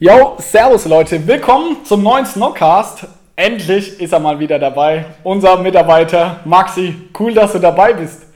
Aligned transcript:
Yo, 0.00 0.36
servus 0.38 0.84
Leute, 0.84 1.26
willkommen 1.26 1.84
zum 1.84 2.04
neuen 2.04 2.24
Snockcast. 2.24 3.04
Endlich 3.34 4.00
ist 4.00 4.12
er 4.12 4.20
mal 4.20 4.38
wieder 4.38 4.56
dabei, 4.56 5.06
unser 5.24 5.56
Mitarbeiter 5.56 6.38
Maxi. 6.44 6.94
Cool, 7.18 7.34
dass 7.34 7.50
du 7.50 7.58
dabei 7.58 7.94
bist. 7.94 8.26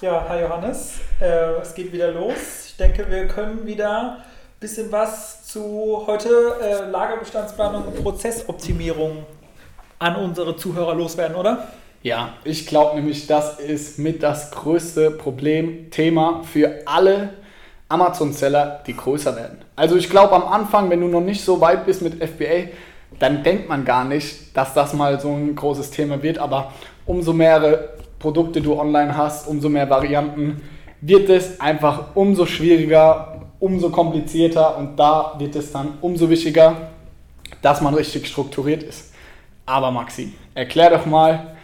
Ja, 0.00 0.26
hi 0.28 0.40
Johannes. 0.40 0.94
Äh, 1.20 1.60
es 1.62 1.72
geht 1.76 1.92
wieder 1.92 2.10
los. 2.10 2.64
Ich 2.66 2.76
denke, 2.76 3.08
wir 3.08 3.28
können 3.28 3.64
wieder 3.64 4.16
ein 4.16 4.22
bisschen 4.58 4.90
was 4.90 5.44
zu 5.44 6.02
heute 6.08 6.56
äh, 6.60 6.90
Lagerbestandsplanung 6.90 7.84
und 7.84 8.02
Prozessoptimierung 8.02 9.18
an 10.00 10.16
unsere 10.16 10.56
Zuhörer 10.56 10.96
loswerden, 10.96 11.36
oder? 11.36 11.68
Ja, 12.02 12.30
ich 12.42 12.66
glaube 12.66 12.96
nämlich, 12.96 13.28
das 13.28 13.60
ist 13.60 14.00
mit 14.00 14.24
das 14.24 14.50
größte 14.50 15.12
Problem, 15.12 15.92
Thema 15.92 16.42
für 16.52 16.82
alle 16.86 17.34
Amazon-Seller, 17.90 18.80
die 18.86 18.96
größer 18.96 19.36
werden. 19.36 19.58
Also 19.76 19.96
ich 19.96 20.08
glaube 20.08 20.34
am 20.34 20.44
Anfang, 20.44 20.88
wenn 20.88 21.00
du 21.00 21.08
noch 21.08 21.20
nicht 21.20 21.44
so 21.44 21.60
weit 21.60 21.84
bist 21.86 22.02
mit 22.02 22.14
FBA, 22.14 22.70
dann 23.18 23.42
denkt 23.42 23.68
man 23.68 23.84
gar 23.84 24.04
nicht, 24.04 24.56
dass 24.56 24.72
das 24.74 24.94
mal 24.94 25.20
so 25.20 25.28
ein 25.28 25.54
großes 25.54 25.90
Thema 25.90 26.22
wird. 26.22 26.38
Aber 26.38 26.72
umso 27.04 27.32
mehr 27.32 27.90
Produkte 28.18 28.60
du 28.60 28.78
online 28.78 29.16
hast, 29.16 29.48
umso 29.48 29.68
mehr 29.68 29.90
Varianten, 29.90 30.62
wird 31.00 31.28
es 31.28 31.60
einfach 31.60 32.14
umso 32.14 32.46
schwieriger, 32.46 33.40
umso 33.58 33.90
komplizierter 33.90 34.76
und 34.78 34.96
da 34.96 35.34
wird 35.38 35.56
es 35.56 35.72
dann 35.72 35.94
umso 36.00 36.30
wichtiger, 36.30 36.76
dass 37.62 37.80
man 37.80 37.94
richtig 37.94 38.26
strukturiert 38.28 38.82
ist. 38.82 39.12
Aber 39.66 39.90
Maxi, 39.90 40.32
erklär 40.54 40.90
doch 40.90 41.06
mal, 41.06 41.56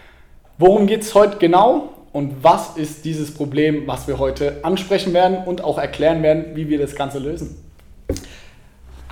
worum 0.58 0.86
geht 0.86 1.02
es 1.02 1.14
heute 1.14 1.38
genau 1.38 1.90
und 2.16 2.42
was 2.42 2.78
ist 2.78 3.04
dieses 3.04 3.34
Problem, 3.34 3.86
was 3.86 4.08
wir 4.08 4.18
heute 4.18 4.60
ansprechen 4.62 5.12
werden 5.12 5.44
und 5.44 5.62
auch 5.62 5.76
erklären 5.76 6.22
werden, 6.22 6.56
wie 6.56 6.66
wir 6.70 6.78
das 6.78 6.94
Ganze 6.94 7.18
lösen. 7.18 7.62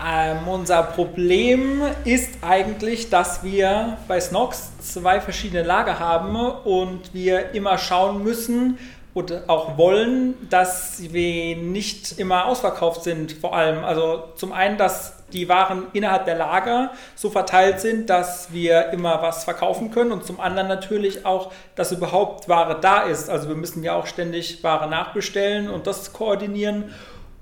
Ähm, 0.02 0.48
unser 0.48 0.83
Problem 0.83 1.83
ist 2.06 2.30
eigentlich, 2.41 3.11
dass 3.11 3.44
wir 3.44 3.98
bei 4.08 4.19
Snox 4.19 4.70
zwei 4.80 5.20
verschiedene 5.20 5.62
Lager 5.62 5.98
haben 5.98 6.34
und 6.64 7.12
wir 7.12 7.55
immer 7.55 7.77
schauen 7.77 8.24
müssen 8.24 8.78
und 9.12 9.50
auch 9.50 9.77
wollen, 9.77 10.34
dass 10.48 11.02
wir 11.12 11.56
nicht 11.56 12.18
immer 12.18 12.46
ausverkauft 12.46 13.05
sind. 13.05 13.33
Vor 13.33 13.55
allem, 13.55 13.84
also 13.84 14.24
zum 14.36 14.52
einen, 14.52 14.78
dass 14.78 15.23
die 15.34 15.48
Waren 15.48 15.88
innerhalb 15.92 16.24
der 16.24 16.36
Lager 16.36 16.92
so 17.14 17.28
verteilt 17.28 17.80
sind, 17.80 18.08
dass 18.08 18.52
wir 18.52 18.90
immer 18.90 19.20
was 19.20 19.44
verkaufen 19.44 19.90
können 19.90 20.12
und 20.12 20.24
zum 20.24 20.40
anderen 20.40 20.68
natürlich 20.68 21.27
auch, 21.27 21.52
dass 21.74 21.92
überhaupt 21.92 22.48
Ware 22.48 22.78
da 22.80 23.02
ist. 23.02 23.28
Also 23.28 23.48
wir 23.48 23.56
müssen 23.56 23.82
ja 23.82 23.94
auch 23.94 24.06
ständig 24.06 24.62
Ware 24.62 24.88
nachbestellen 24.88 25.68
und 25.68 25.86
das 25.86 26.12
koordinieren. 26.12 26.92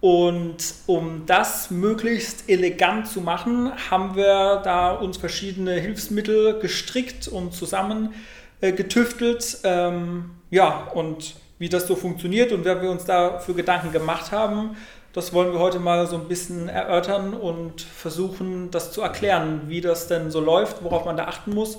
Und 0.00 0.56
um 0.86 1.26
das 1.26 1.70
möglichst 1.70 2.48
elegant 2.48 3.06
zu 3.06 3.20
machen, 3.20 3.70
haben 3.88 4.16
wir 4.16 4.60
da 4.64 4.90
uns 4.90 5.16
verschiedene 5.16 5.74
Hilfsmittel 5.74 6.58
gestrickt 6.58 7.28
und 7.28 7.54
zusammen 7.54 8.12
äh. 8.60 8.72
Ähm, 9.62 10.30
ja, 10.50 10.88
und 10.94 11.36
wie 11.58 11.68
das 11.68 11.86
so 11.86 11.94
funktioniert 11.94 12.50
und 12.50 12.64
wer 12.64 12.82
wir 12.82 12.90
uns 12.90 13.04
da 13.04 13.38
für 13.38 13.54
Gedanken 13.54 13.92
gemacht 13.92 14.32
haben, 14.32 14.76
das 15.12 15.32
wollen 15.32 15.52
wir 15.52 15.60
heute 15.60 15.78
mal 15.78 16.06
so 16.06 16.16
ein 16.16 16.28
bisschen 16.28 16.68
erörtern 16.68 17.34
und 17.34 17.82
versuchen, 17.82 18.70
das 18.70 18.92
zu 18.92 19.02
erklären, 19.02 19.62
wie 19.66 19.80
das 19.80 20.08
denn 20.08 20.30
so 20.30 20.40
läuft, 20.40 20.82
worauf 20.82 21.04
man 21.04 21.16
da 21.16 21.24
achten 21.24 21.54
muss 21.54 21.78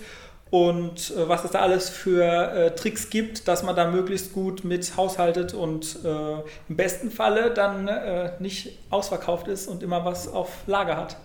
und 0.53 1.09
äh, 1.17 1.27
was 1.27 1.44
es 1.44 1.49
da 1.49 1.61
alles 1.61 1.89
für 1.89 2.23
äh, 2.23 2.75
Tricks 2.75 3.09
gibt, 3.09 3.47
dass 3.47 3.63
man 3.63 3.75
da 3.75 3.89
möglichst 3.89 4.33
gut 4.33 4.63
mit 4.63 4.95
haushaltet 4.95 5.55
und 5.55 5.97
äh, 6.05 6.33
im 6.69 6.75
besten 6.75 7.09
Falle 7.09 7.49
dann 7.49 7.88
äh, 7.88 8.33
nicht 8.38 8.77
ausverkauft 8.91 9.47
ist 9.47 9.67
und 9.67 9.81
immer 9.81 10.05
was 10.05 10.31
auf 10.31 10.50
Lager 10.67 10.95
hat. 10.95 11.17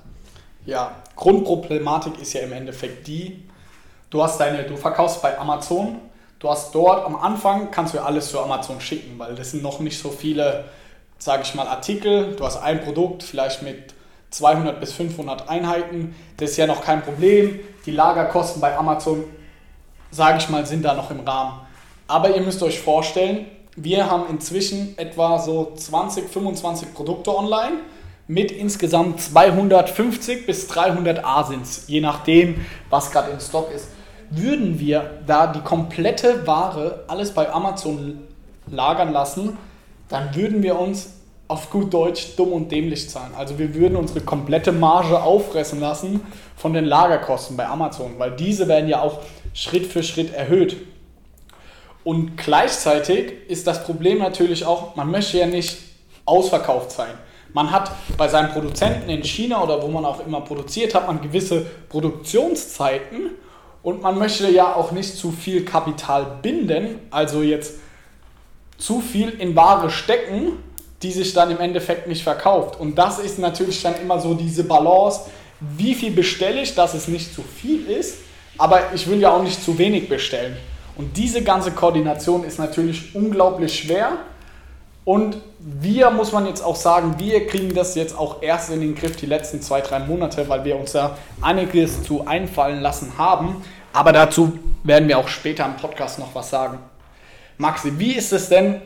Ja, 0.64 0.92
Grundproblematik 1.14 2.18
ist 2.22 2.32
ja 2.32 2.40
im 2.40 2.52
Endeffekt 2.52 3.06
die, 3.06 3.46
du 4.08 4.22
hast 4.22 4.40
deine, 4.40 4.62
du 4.62 4.78
verkaufst 4.78 5.20
bei 5.20 5.38
Amazon, 5.38 5.98
du 6.38 6.48
hast 6.48 6.74
dort 6.74 7.04
am 7.04 7.16
Anfang 7.16 7.70
kannst 7.70 7.92
du 7.92 7.98
alles 7.98 8.30
zu 8.30 8.40
Amazon 8.40 8.80
schicken, 8.80 9.18
weil 9.18 9.34
das 9.34 9.50
sind 9.50 9.62
noch 9.62 9.78
nicht 9.80 9.98
so 9.98 10.08
viele, 10.08 10.64
sage 11.18 11.42
ich 11.42 11.54
mal, 11.54 11.66
Artikel. 11.66 12.34
Du 12.36 12.44
hast 12.44 12.56
ein 12.56 12.80
Produkt 12.80 13.22
vielleicht 13.22 13.62
mit 13.62 13.94
200 14.30 14.80
bis 14.80 14.92
500 14.92 15.48
Einheiten. 15.48 16.14
Das 16.36 16.50
ist 16.50 16.56
ja 16.56 16.66
noch 16.66 16.82
kein 16.82 17.02
Problem. 17.02 17.58
Die 17.86 17.90
Lagerkosten 17.90 18.60
bei 18.60 18.76
Amazon, 18.76 19.24
sage 20.10 20.38
ich 20.38 20.48
mal, 20.48 20.66
sind 20.66 20.84
da 20.84 20.94
noch 20.94 21.10
im 21.10 21.20
Rahmen. 21.20 21.60
Aber 22.06 22.34
ihr 22.34 22.42
müsst 22.42 22.62
euch 22.62 22.80
vorstellen, 22.80 23.46
wir 23.76 24.10
haben 24.10 24.24
inzwischen 24.30 24.96
etwa 24.98 25.38
so 25.38 25.72
20, 25.76 26.28
25 26.28 26.94
Produkte 26.94 27.36
online 27.36 27.76
mit 28.26 28.50
insgesamt 28.50 29.20
250 29.20 30.46
bis 30.46 30.68
300 30.68 31.24
Asins, 31.24 31.84
je 31.86 32.00
nachdem, 32.00 32.66
was 32.90 33.10
gerade 33.10 33.30
in 33.30 33.40
Stock 33.40 33.70
ist. 33.72 33.88
Würden 34.30 34.78
wir 34.78 35.20
da 35.26 35.46
die 35.46 35.60
komplette 35.60 36.46
Ware 36.46 37.04
alles 37.08 37.32
bei 37.32 37.50
Amazon 37.50 38.20
lagern 38.70 39.12
lassen, 39.12 39.56
dann 40.08 40.34
würden 40.34 40.62
wir 40.62 40.78
uns 40.78 41.14
auf 41.48 41.70
gut 41.70 41.92
Deutsch 41.94 42.36
dumm 42.36 42.52
und 42.52 42.70
dämlich 42.70 43.08
zahlen. 43.08 43.32
Also 43.36 43.58
wir 43.58 43.74
würden 43.74 43.96
unsere 43.96 44.20
komplette 44.20 44.70
Marge 44.70 45.22
auffressen 45.22 45.80
lassen 45.80 46.20
von 46.56 46.74
den 46.74 46.84
Lagerkosten 46.84 47.56
bei 47.56 47.66
Amazon, 47.66 48.18
weil 48.18 48.32
diese 48.32 48.68
werden 48.68 48.88
ja 48.88 49.00
auch 49.00 49.20
Schritt 49.54 49.86
für 49.86 50.02
Schritt 50.02 50.34
erhöht. 50.34 50.76
Und 52.04 52.36
gleichzeitig 52.36 53.32
ist 53.48 53.66
das 53.66 53.84
Problem 53.84 54.18
natürlich 54.18 54.66
auch, 54.66 54.94
man 54.94 55.10
möchte 55.10 55.38
ja 55.38 55.46
nicht 55.46 55.78
ausverkauft 56.26 56.92
sein. 56.92 57.10
Man 57.54 57.70
hat 57.70 57.90
bei 58.18 58.28
seinen 58.28 58.50
Produzenten 58.50 59.08
in 59.08 59.22
China 59.24 59.62
oder 59.62 59.82
wo 59.82 59.88
man 59.88 60.04
auch 60.04 60.24
immer 60.24 60.42
produziert, 60.42 60.94
hat 60.94 61.06
man 61.06 61.22
gewisse 61.22 61.64
Produktionszeiten 61.88 63.30
und 63.82 64.02
man 64.02 64.18
möchte 64.18 64.50
ja 64.50 64.74
auch 64.74 64.92
nicht 64.92 65.16
zu 65.16 65.32
viel 65.32 65.64
Kapital 65.64 66.38
binden, 66.42 66.98
also 67.10 67.42
jetzt 67.42 67.76
zu 68.78 69.00
viel 69.00 69.30
in 69.30 69.54
Ware 69.54 69.90
stecken, 69.90 70.52
die 71.02 71.12
sich 71.12 71.32
dann 71.32 71.50
im 71.50 71.60
Endeffekt 71.60 72.06
nicht 72.06 72.22
verkauft. 72.22 72.80
Und 72.80 72.96
das 72.96 73.18
ist 73.18 73.38
natürlich 73.38 73.82
dann 73.82 73.94
immer 74.00 74.18
so 74.20 74.34
diese 74.34 74.64
Balance, 74.64 75.22
wie 75.60 75.94
viel 75.94 76.12
bestelle 76.12 76.62
ich, 76.62 76.74
dass 76.74 76.94
es 76.94 77.08
nicht 77.08 77.34
zu 77.34 77.42
viel 77.42 77.86
ist, 77.86 78.18
aber 78.56 78.92
ich 78.94 79.08
will 79.08 79.20
ja 79.20 79.30
auch 79.30 79.42
nicht 79.42 79.62
zu 79.62 79.78
wenig 79.78 80.08
bestellen. 80.08 80.56
Und 80.96 81.16
diese 81.16 81.42
ganze 81.42 81.70
Koordination 81.70 82.44
ist 82.44 82.58
natürlich 82.58 83.14
unglaublich 83.14 83.78
schwer. 83.78 84.12
Und 85.04 85.38
wir, 85.58 86.10
muss 86.10 86.32
man 86.32 86.46
jetzt 86.46 86.60
auch 86.60 86.76
sagen, 86.76 87.14
wir 87.18 87.46
kriegen 87.46 87.74
das 87.74 87.94
jetzt 87.94 88.16
auch 88.16 88.42
erst 88.42 88.70
in 88.70 88.80
den 88.80 88.94
Griff 88.94 89.16
die 89.16 89.26
letzten 89.26 89.62
zwei, 89.62 89.80
drei 89.80 90.00
Monate, 90.00 90.48
weil 90.48 90.64
wir 90.64 90.76
uns 90.76 90.92
da 90.92 91.16
einiges 91.40 92.02
zu 92.02 92.26
einfallen 92.26 92.80
lassen 92.80 93.12
haben. 93.16 93.62
Aber 93.92 94.12
dazu 94.12 94.58
werden 94.82 95.08
wir 95.08 95.18
auch 95.18 95.28
später 95.28 95.64
im 95.64 95.76
Podcast 95.76 96.18
noch 96.18 96.34
was 96.34 96.50
sagen. 96.50 96.78
Maxi, 97.58 97.98
wie 97.98 98.12
ist 98.12 98.32
es 98.32 98.48
denn 98.48 98.80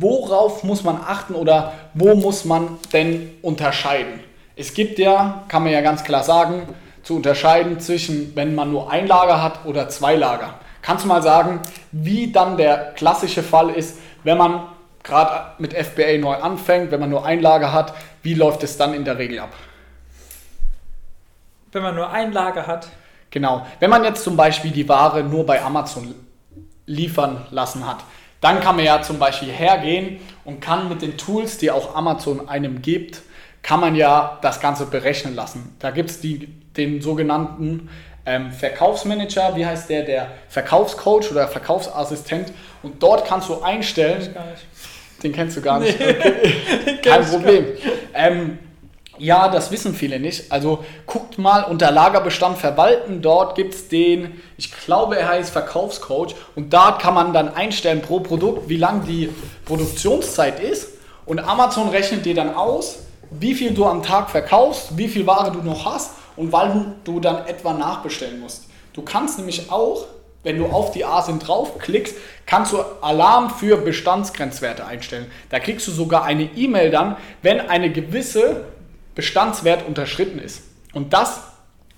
worauf 0.00 0.64
muss 0.64 0.84
man 0.84 0.96
achten 0.96 1.34
oder 1.34 1.74
wo 1.94 2.14
muss 2.14 2.44
man 2.44 2.78
denn 2.92 3.30
unterscheiden? 3.42 4.20
Es 4.56 4.74
gibt 4.74 4.98
ja, 4.98 5.44
kann 5.48 5.62
man 5.62 5.72
ja 5.72 5.80
ganz 5.80 6.04
klar 6.04 6.22
sagen, 6.22 6.62
zu 7.02 7.16
unterscheiden 7.16 7.80
zwischen, 7.80 8.34
wenn 8.36 8.54
man 8.54 8.70
nur 8.70 8.90
ein 8.90 9.06
Lager 9.06 9.42
hat 9.42 9.64
oder 9.64 9.88
zwei 9.88 10.16
Lager. 10.16 10.54
Kannst 10.82 11.04
du 11.04 11.08
mal 11.08 11.22
sagen, 11.22 11.60
wie 11.92 12.32
dann 12.32 12.56
der 12.56 12.92
klassische 12.94 13.42
Fall 13.42 13.70
ist, 13.70 13.98
wenn 14.24 14.38
man 14.38 14.62
gerade 15.02 15.52
mit 15.58 15.74
FBA 15.74 16.18
neu 16.18 16.34
anfängt, 16.34 16.90
wenn 16.90 17.00
man 17.00 17.10
nur 17.10 17.24
ein 17.24 17.40
Lager 17.40 17.72
hat, 17.72 17.94
wie 18.22 18.34
läuft 18.34 18.62
es 18.62 18.76
dann 18.76 18.94
in 18.94 19.04
der 19.04 19.18
Regel 19.18 19.38
ab? 19.38 19.52
Wenn 21.72 21.82
man 21.82 21.94
nur 21.94 22.10
ein 22.10 22.32
Lager 22.32 22.66
hat? 22.66 22.88
Genau. 23.30 23.66
Wenn 23.78 23.90
man 23.90 24.04
jetzt 24.04 24.24
zum 24.24 24.36
Beispiel 24.36 24.70
die 24.70 24.88
Ware 24.88 25.22
nur 25.22 25.44
bei 25.44 25.62
Amazon 25.62 26.14
liefern 26.88 27.46
lassen 27.50 27.86
hat, 27.86 27.98
dann 28.40 28.60
kann 28.60 28.76
man 28.76 28.84
ja 28.84 29.02
zum 29.02 29.18
Beispiel 29.18 29.50
hergehen 29.50 30.20
und 30.44 30.60
kann 30.60 30.88
mit 30.88 31.02
den 31.02 31.16
Tools, 31.16 31.58
die 31.58 31.70
auch 31.70 31.94
Amazon 31.94 32.48
einem 32.48 32.82
gibt, 32.82 33.22
kann 33.62 33.80
man 33.80 33.94
ja 33.94 34.38
das 34.42 34.60
Ganze 34.60 34.86
berechnen 34.86 35.34
lassen. 35.34 35.76
Da 35.78 35.90
gibt 35.90 36.10
es 36.10 36.20
den 36.20 37.02
sogenannten 37.02 37.88
ähm, 38.24 38.52
Verkaufsmanager, 38.52 39.56
wie 39.56 39.66
heißt 39.66 39.90
der, 39.90 40.02
der 40.02 40.30
Verkaufscoach 40.48 41.30
oder 41.30 41.48
Verkaufsassistent 41.48 42.52
und 42.82 43.02
dort 43.02 43.26
kannst 43.26 43.48
du 43.48 43.60
einstellen, 43.62 44.34
den 45.22 45.32
kennst 45.32 45.56
du 45.56 45.60
gar 45.60 45.80
nicht, 45.80 45.98
nee. 45.98 46.10
okay. 46.10 46.98
kein 47.02 47.24
Problem. 47.24 47.66
Ähm, 48.14 48.58
Ja, 49.18 49.48
das 49.48 49.70
wissen 49.70 49.94
viele 49.94 50.20
nicht. 50.20 50.50
Also 50.52 50.84
guckt 51.06 51.38
mal 51.38 51.64
unter 51.64 51.90
Lagerbestand 51.90 52.58
verwalten. 52.58 53.20
Dort 53.22 53.54
gibt 53.54 53.74
es 53.74 53.88
den, 53.88 54.40
ich 54.56 54.72
glaube, 54.72 55.18
er 55.18 55.28
heißt 55.28 55.50
Verkaufscoach. 55.50 56.34
Und 56.54 56.72
da 56.72 56.92
kann 56.92 57.14
man 57.14 57.32
dann 57.32 57.54
einstellen 57.54 58.00
pro 58.00 58.20
Produkt, 58.20 58.68
wie 58.68 58.76
lang 58.76 59.04
die 59.04 59.30
Produktionszeit 59.64 60.60
ist. 60.60 60.88
Und 61.26 61.40
Amazon 61.40 61.88
rechnet 61.88 62.24
dir 62.24 62.34
dann 62.34 62.54
aus, 62.54 63.00
wie 63.30 63.54
viel 63.54 63.72
du 63.72 63.84
am 63.84 64.02
Tag 64.02 64.30
verkaufst, 64.30 64.96
wie 64.96 65.08
viel 65.08 65.26
Ware 65.26 65.52
du 65.52 65.60
noch 65.60 65.84
hast 65.84 66.12
und 66.36 66.52
wann 66.52 66.94
du 67.04 67.20
dann 67.20 67.46
etwa 67.46 67.74
nachbestellen 67.74 68.40
musst. 68.40 68.64
Du 68.94 69.02
kannst 69.02 69.38
nämlich 69.38 69.70
auch, 69.70 70.06
wenn 70.42 70.56
du 70.56 70.66
auf 70.66 70.92
die 70.92 71.04
ASIN 71.04 71.38
draufklickst, 71.38 72.16
kannst 72.46 72.72
du 72.72 72.78
Alarm 73.02 73.50
für 73.50 73.76
Bestandsgrenzwerte 73.76 74.86
einstellen. 74.86 75.26
Da 75.50 75.58
kriegst 75.58 75.86
du 75.86 75.90
sogar 75.90 76.24
eine 76.24 76.44
E-Mail 76.44 76.90
dann, 76.90 77.16
wenn 77.42 77.60
eine 77.60 77.92
gewisse 77.92 78.64
Bestandswert 79.18 79.84
unterschritten 79.84 80.38
ist. 80.38 80.62
Und 80.92 81.12
das 81.12 81.40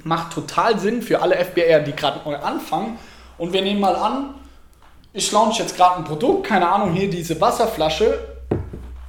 macht 0.03 0.33
total 0.33 0.79
Sinn 0.79 1.03
für 1.03 1.21
alle 1.21 1.37
FBR, 1.37 1.81
die 1.81 1.93
gerade 1.93 2.27
neu 2.27 2.35
anfangen. 2.35 2.99
Und 3.37 3.53
wir 3.53 3.61
nehmen 3.61 3.79
mal 3.79 3.95
an, 3.95 4.37
ich 5.13 5.31
launch 5.31 5.59
jetzt 5.59 5.77
gerade 5.77 5.99
ein 5.99 6.05
Produkt, 6.05 6.47
keine 6.47 6.67
Ahnung, 6.67 6.95
hier 6.95 7.11
diese 7.11 7.39
Wasserflasche, 7.39 8.19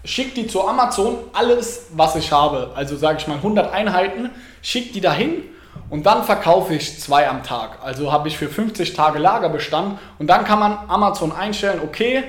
schick 0.04 0.36
die 0.36 0.46
zu 0.46 0.68
Amazon, 0.68 1.20
alles, 1.32 1.86
was 1.94 2.18
ich 2.18 2.34
habe, 2.34 2.72
also 2.76 2.98
sage 2.98 3.20
ich 3.22 3.28
mal 3.30 3.36
100 3.36 3.72
Einheiten, 3.72 4.30
schick 4.62 4.92
die 4.92 5.00
dahin 5.00 5.44
und 5.90 6.06
dann 6.06 6.26
verkaufe 6.26 6.74
ich 6.74 7.00
zwei 7.00 7.30
am 7.30 7.44
Tag. 7.44 7.80
Also 7.82 8.12
habe 8.12 8.28
ich 8.28 8.38
für 8.38 8.50
50 8.50 8.92
Tage 8.92 9.20
Lagerbestand 9.20 10.00
und 10.20 10.28
dann 10.28 10.44
kann 10.44 10.60
man 10.60 10.78
Amazon 10.90 11.32
einstellen, 11.32 11.80
okay, 11.82 12.26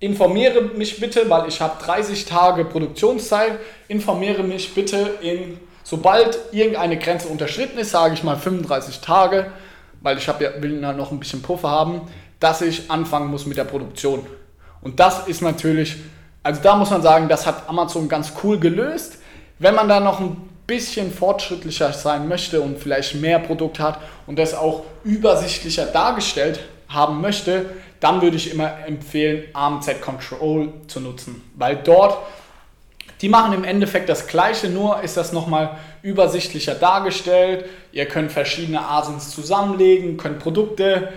informiere 0.00 0.62
mich 0.62 1.00
bitte, 1.00 1.28
weil 1.30 1.48
ich 1.48 1.60
habe 1.60 1.82
30 1.82 2.26
Tage 2.26 2.64
Produktionszeit, 2.64 3.58
informiere 3.88 4.42
mich 4.42 4.74
bitte 4.74 5.14
in, 5.20 5.58
sobald 5.82 6.38
irgendeine 6.52 6.98
Grenze 6.98 7.28
unterschritten 7.28 7.78
ist, 7.78 7.90
sage 7.90 8.14
ich 8.14 8.22
mal 8.22 8.36
35 8.36 9.00
Tage, 9.00 9.52
weil 10.02 10.18
ich 10.18 10.26
ja, 10.26 10.38
will 10.38 10.80
ja 10.80 10.92
noch 10.92 11.12
ein 11.12 11.18
bisschen 11.18 11.42
Puffer 11.42 11.70
haben, 11.70 12.02
dass 12.40 12.60
ich 12.60 12.90
anfangen 12.90 13.30
muss 13.30 13.46
mit 13.46 13.56
der 13.56 13.64
Produktion. 13.64 14.26
Und 14.82 15.00
das 15.00 15.26
ist 15.26 15.40
natürlich, 15.40 15.96
also 16.42 16.60
da 16.62 16.76
muss 16.76 16.90
man 16.90 17.02
sagen, 17.02 17.28
das 17.28 17.46
hat 17.46 17.68
Amazon 17.68 18.08
ganz 18.08 18.32
cool 18.42 18.58
gelöst. 18.58 19.18
Wenn 19.58 19.74
man 19.74 19.88
da 19.88 20.00
noch 20.00 20.20
ein 20.20 20.36
bisschen 20.66 21.10
fortschrittlicher 21.10 21.92
sein 21.92 22.28
möchte 22.28 22.60
und 22.60 22.78
vielleicht 22.78 23.14
mehr 23.14 23.38
Produkt 23.38 23.80
hat 23.80 23.98
und 24.26 24.38
das 24.38 24.54
auch 24.54 24.84
übersichtlicher 25.02 25.86
dargestellt 25.86 26.60
haben 26.88 27.20
möchte, 27.20 27.66
dann 28.00 28.22
würde 28.22 28.36
ich 28.36 28.50
immer 28.50 28.86
empfehlen, 28.86 29.44
AMZ 29.52 30.00
Control 30.00 30.72
zu 30.86 31.00
nutzen, 31.00 31.42
weil 31.56 31.76
dort 31.76 32.18
die 33.22 33.28
machen 33.30 33.54
im 33.54 33.64
Endeffekt 33.64 34.08
das 34.08 34.26
gleiche, 34.26 34.68
nur 34.68 35.00
ist 35.00 35.16
das 35.16 35.32
nochmal 35.32 35.78
übersichtlicher 36.02 36.74
dargestellt. 36.74 37.64
Ihr 37.92 38.06
könnt 38.06 38.30
verschiedene 38.30 38.86
Asins 38.86 39.30
zusammenlegen, 39.30 40.18
könnt 40.18 40.38
Produkte 40.38 41.12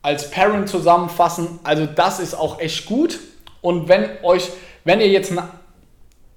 als 0.00 0.30
Parent 0.30 0.68
zusammenfassen. 0.68 1.58
Also 1.64 1.86
das 1.86 2.20
ist 2.20 2.34
auch 2.34 2.60
echt 2.60 2.86
gut. 2.86 3.18
Und 3.62 3.88
wenn 3.88 4.08
euch, 4.22 4.50
wenn 4.84 5.00
ihr 5.00 5.08
jetzt 5.08 5.32
einen 5.32 5.48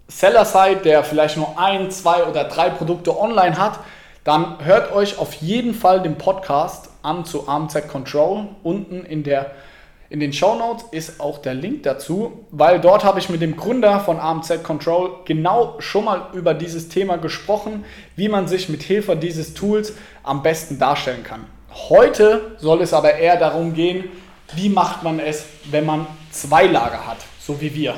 Seller 0.07 0.45
seid, 0.45 0.85
der 0.85 1.03
vielleicht 1.03 1.37
nur 1.37 1.59
ein, 1.59 1.91
zwei 1.91 2.23
oder 2.23 2.45
drei 2.45 2.69
Produkte 2.69 3.19
online 3.19 3.57
hat, 3.57 3.79
dann 4.23 4.65
hört 4.65 4.91
euch 4.93 5.19
auf 5.19 5.33
jeden 5.35 5.73
Fall 5.73 6.01
den 6.01 6.17
Podcast 6.17 6.89
an 7.03 7.23
zu 7.23 7.47
AMZ 7.47 7.87
Control. 7.87 8.47
Unten 8.63 9.05
in, 9.05 9.23
der, 9.23 9.51
in 10.09 10.21
den 10.21 10.31
Show 10.31 10.55
Notes 10.55 10.85
ist 10.91 11.19
auch 11.19 11.39
der 11.39 11.53
Link 11.53 11.83
dazu, 11.83 12.45
weil 12.51 12.79
dort 12.79 13.03
habe 13.03 13.19
ich 13.19 13.27
mit 13.27 13.41
dem 13.41 13.57
Gründer 13.57 13.99
von 13.99 14.19
AMZ 14.19 14.63
Control 14.63 15.11
genau 15.25 15.75
schon 15.79 16.05
mal 16.05 16.29
über 16.33 16.53
dieses 16.53 16.87
Thema 16.87 17.17
gesprochen, 17.17 17.83
wie 18.15 18.29
man 18.29 18.47
sich 18.47 18.69
mit 18.69 18.83
Hilfe 18.83 19.17
dieses 19.17 19.53
Tools 19.53 19.93
am 20.23 20.43
besten 20.43 20.79
darstellen 20.79 21.23
kann. 21.23 21.45
Heute 21.89 22.55
soll 22.57 22.81
es 22.81 22.93
aber 22.93 23.15
eher 23.15 23.35
darum 23.35 23.73
gehen, 23.73 24.05
wie 24.55 24.69
macht 24.69 25.03
man 25.03 25.19
es, 25.19 25.45
wenn 25.69 25.85
man 25.85 26.07
zwei 26.31 26.67
Lager 26.67 27.05
hat, 27.05 27.17
so 27.41 27.59
wie 27.59 27.75
wir. 27.75 27.95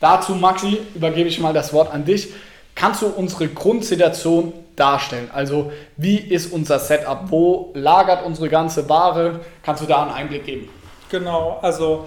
Dazu, 0.00 0.34
Maxi, 0.34 0.78
übergebe 0.94 1.28
ich 1.28 1.40
mal 1.40 1.52
das 1.52 1.74
Wort 1.74 1.92
an 1.92 2.06
dich. 2.06 2.28
Kannst 2.74 3.02
du 3.02 3.06
unsere 3.08 3.48
Grundsituation 3.48 4.54
darstellen? 4.76 5.28
Also 5.30 5.72
wie 5.98 6.16
ist 6.16 6.50
unser 6.54 6.78
Setup? 6.78 7.24
Wo 7.30 7.70
lagert 7.74 8.24
unsere 8.24 8.48
ganze 8.48 8.88
Ware? 8.88 9.40
Kannst 9.62 9.82
du 9.82 9.86
da 9.86 10.04
einen 10.04 10.12
Einblick 10.12 10.46
geben? 10.46 10.70
Genau, 11.10 11.58
also 11.60 12.06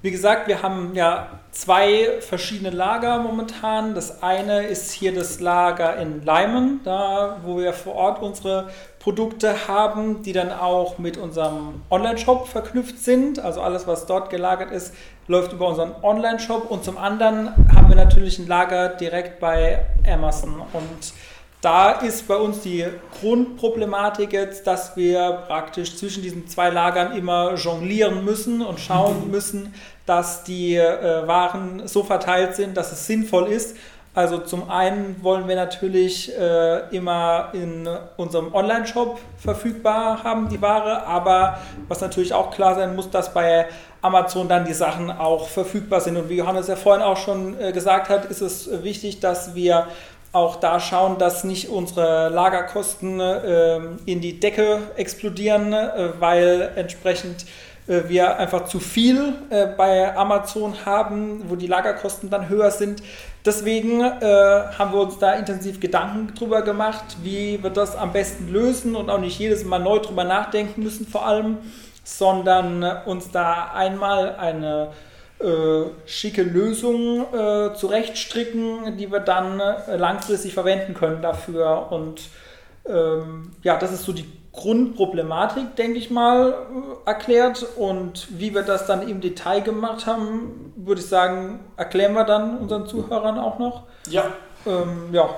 wie 0.00 0.10
gesagt, 0.10 0.48
wir 0.48 0.62
haben 0.62 0.94
ja 0.94 1.28
zwei 1.50 2.20
verschiedene 2.20 2.70
Lager 2.70 3.18
momentan. 3.18 3.94
Das 3.94 4.22
eine 4.22 4.66
ist 4.66 4.92
hier 4.92 5.14
das 5.14 5.40
Lager 5.40 5.96
in 5.96 6.24
Leimen, 6.24 6.80
da 6.84 7.38
wo 7.44 7.58
wir 7.58 7.72
vor 7.72 7.94
Ort 7.94 8.22
unsere 8.22 8.70
Produkte 9.00 9.68
haben, 9.68 10.22
die 10.22 10.32
dann 10.32 10.52
auch 10.52 10.98
mit 10.98 11.16
unserem 11.16 11.82
Online-Shop 11.90 12.46
verknüpft 12.46 12.98
sind. 12.98 13.40
Also 13.40 13.60
alles, 13.60 13.86
was 13.86 14.06
dort 14.06 14.30
gelagert 14.30 14.70
ist, 14.70 14.94
läuft 15.26 15.52
über 15.52 15.68
unseren 15.68 15.92
Online-Shop. 16.02 16.70
Und 16.70 16.84
zum 16.84 16.96
anderen 16.96 17.54
haben 17.74 17.88
wir 17.88 17.96
natürlich 17.96 18.38
ein 18.38 18.46
Lager 18.46 18.90
direkt 18.90 19.40
bei 19.40 19.84
Amazon. 20.06 20.62
Und 20.72 21.12
da 21.60 21.90
ist 21.90 22.28
bei 22.28 22.36
uns 22.36 22.60
die 22.60 22.86
Grundproblematik 23.20 24.32
jetzt, 24.32 24.66
dass 24.66 24.96
wir 24.96 25.44
praktisch 25.48 25.96
zwischen 25.96 26.22
diesen 26.22 26.46
zwei 26.46 26.70
Lagern 26.70 27.16
immer 27.16 27.54
jonglieren 27.54 28.24
müssen 28.24 28.62
und 28.62 28.78
schauen 28.78 29.24
mhm. 29.24 29.30
müssen, 29.30 29.74
dass 30.06 30.44
die 30.44 30.76
äh, 30.76 31.26
Waren 31.26 31.86
so 31.86 32.04
verteilt 32.04 32.54
sind, 32.54 32.76
dass 32.76 32.92
es 32.92 33.06
sinnvoll 33.06 33.48
ist. 33.48 33.76
Also 34.14 34.38
zum 34.38 34.68
einen 34.70 35.22
wollen 35.22 35.46
wir 35.46 35.54
natürlich 35.54 36.36
äh, 36.36 36.88
immer 36.96 37.50
in 37.52 37.88
unserem 38.16 38.52
Online-Shop 38.52 39.18
verfügbar 39.36 40.24
haben 40.24 40.48
die 40.48 40.60
Ware, 40.60 41.06
aber 41.06 41.58
was 41.86 42.00
natürlich 42.00 42.32
auch 42.32 42.50
klar 42.50 42.74
sein 42.74 42.96
muss, 42.96 43.10
dass 43.10 43.32
bei 43.32 43.66
Amazon 44.02 44.48
dann 44.48 44.64
die 44.64 44.74
Sachen 44.74 45.10
auch 45.10 45.48
verfügbar 45.48 46.00
sind. 46.00 46.16
Und 46.16 46.28
wie 46.28 46.36
Johannes 46.36 46.68
ja 46.68 46.76
vorhin 46.76 47.02
auch 47.02 47.16
schon 47.16 47.60
äh, 47.60 47.70
gesagt 47.72 48.08
hat, 48.08 48.24
ist 48.24 48.40
es 48.40 48.82
wichtig, 48.82 49.20
dass 49.20 49.54
wir 49.54 49.86
auch 50.32 50.56
da 50.56 50.78
schauen, 50.80 51.18
dass 51.18 51.44
nicht 51.44 51.68
unsere 51.68 52.28
Lagerkosten 52.28 53.20
äh, 53.20 53.76
in 54.04 54.20
die 54.20 54.40
Decke 54.40 54.80
explodieren, 54.96 55.72
äh, 55.72 56.10
weil 56.18 56.72
entsprechend 56.76 57.46
äh, 57.88 58.08
wir 58.08 58.36
einfach 58.36 58.66
zu 58.66 58.78
viel 58.78 59.32
äh, 59.50 59.66
bei 59.66 60.14
Amazon 60.16 60.74
haben, 60.84 61.44
wo 61.48 61.56
die 61.56 61.66
Lagerkosten 61.66 62.30
dann 62.30 62.48
höher 62.48 62.70
sind. 62.70 63.02
Deswegen 63.44 64.02
äh, 64.02 64.04
haben 64.78 64.92
wir 64.92 65.00
uns 65.00 65.18
da 65.18 65.32
intensiv 65.32 65.80
Gedanken 65.80 66.34
drüber 66.34 66.62
gemacht, 66.62 67.16
wie 67.22 67.62
wir 67.62 67.70
das 67.70 67.96
am 67.96 68.12
besten 68.12 68.52
lösen 68.52 68.94
und 68.94 69.08
auch 69.08 69.20
nicht 69.20 69.38
jedes 69.38 69.64
Mal 69.64 69.78
neu 69.78 69.98
drüber 70.00 70.24
nachdenken 70.24 70.82
müssen 70.82 71.06
vor 71.06 71.26
allem, 71.26 71.58
sondern 72.04 72.82
uns 73.06 73.30
da 73.30 73.70
einmal 73.74 74.36
eine 74.36 74.90
äh, 75.40 75.90
schicke 76.06 76.42
Lösung 76.42 77.26
äh, 77.32 77.74
zurechtstricken, 77.74 78.96
die 78.96 79.12
wir 79.12 79.20
dann 79.20 79.60
äh, 79.60 79.96
langfristig 79.96 80.54
verwenden 80.54 80.94
können 80.94 81.22
dafür. 81.22 81.92
Und 81.92 82.22
ähm, 82.88 83.52
ja, 83.62 83.76
das 83.76 83.92
ist 83.92 84.04
so 84.04 84.12
die 84.12 84.26
Grundproblematik, 84.52 85.76
denke 85.76 85.98
ich 85.98 86.10
mal, 86.10 86.50
äh, 86.50 87.08
erklärt. 87.08 87.64
Und 87.76 88.26
wie 88.30 88.52
wir 88.52 88.62
das 88.62 88.86
dann 88.86 89.08
im 89.08 89.20
Detail 89.20 89.60
gemacht 89.60 90.06
haben, 90.06 90.72
würde 90.76 91.00
ich 91.00 91.06
sagen, 91.06 91.60
erklären 91.76 92.14
wir 92.14 92.24
dann 92.24 92.58
unseren 92.58 92.86
Zuhörern 92.86 93.38
auch 93.38 93.58
noch. 93.60 93.84
Ja. 94.08 94.32
Ähm, 94.66 95.10
ja. 95.12 95.28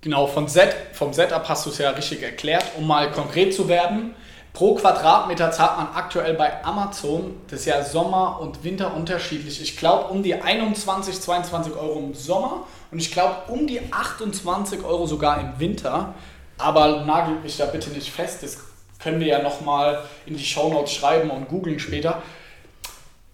Genau, 0.00 0.28
von 0.28 0.46
Set, 0.46 0.76
vom 0.92 1.12
Setup 1.12 1.48
hast 1.48 1.66
du 1.66 1.70
es 1.70 1.78
ja 1.78 1.90
richtig 1.90 2.22
erklärt. 2.22 2.64
Um 2.76 2.86
mal 2.86 3.10
konkret 3.10 3.52
zu 3.52 3.68
werden, 3.68 4.14
pro 4.58 4.74
Quadratmeter 4.74 5.52
zahlt 5.52 5.76
man 5.76 5.86
aktuell 5.94 6.34
bei 6.34 6.64
Amazon, 6.64 7.36
das 7.48 7.60
ist 7.60 7.66
ja 7.66 7.80
Sommer 7.84 8.40
und 8.40 8.64
Winter 8.64 8.92
unterschiedlich, 8.92 9.62
ich 9.62 9.76
glaube 9.76 10.06
um 10.12 10.24
die 10.24 10.34
21, 10.34 11.20
22 11.20 11.76
Euro 11.76 12.00
im 12.00 12.12
Sommer 12.12 12.66
und 12.90 12.98
ich 12.98 13.12
glaube 13.12 13.36
um 13.46 13.68
die 13.68 13.80
28 13.92 14.82
Euro 14.82 15.06
sogar 15.06 15.38
im 15.38 15.60
Winter. 15.60 16.12
Aber 16.58 17.04
nagelt 17.04 17.44
mich 17.44 17.56
da 17.56 17.66
bitte 17.66 17.90
nicht 17.90 18.10
fest, 18.10 18.42
das 18.42 18.58
können 18.98 19.20
wir 19.20 19.28
ja 19.28 19.42
nochmal 19.42 20.02
in 20.26 20.36
die 20.36 20.44
Shownotes 20.44 20.92
schreiben 20.92 21.30
und 21.30 21.46
googeln 21.46 21.78
später. 21.78 22.20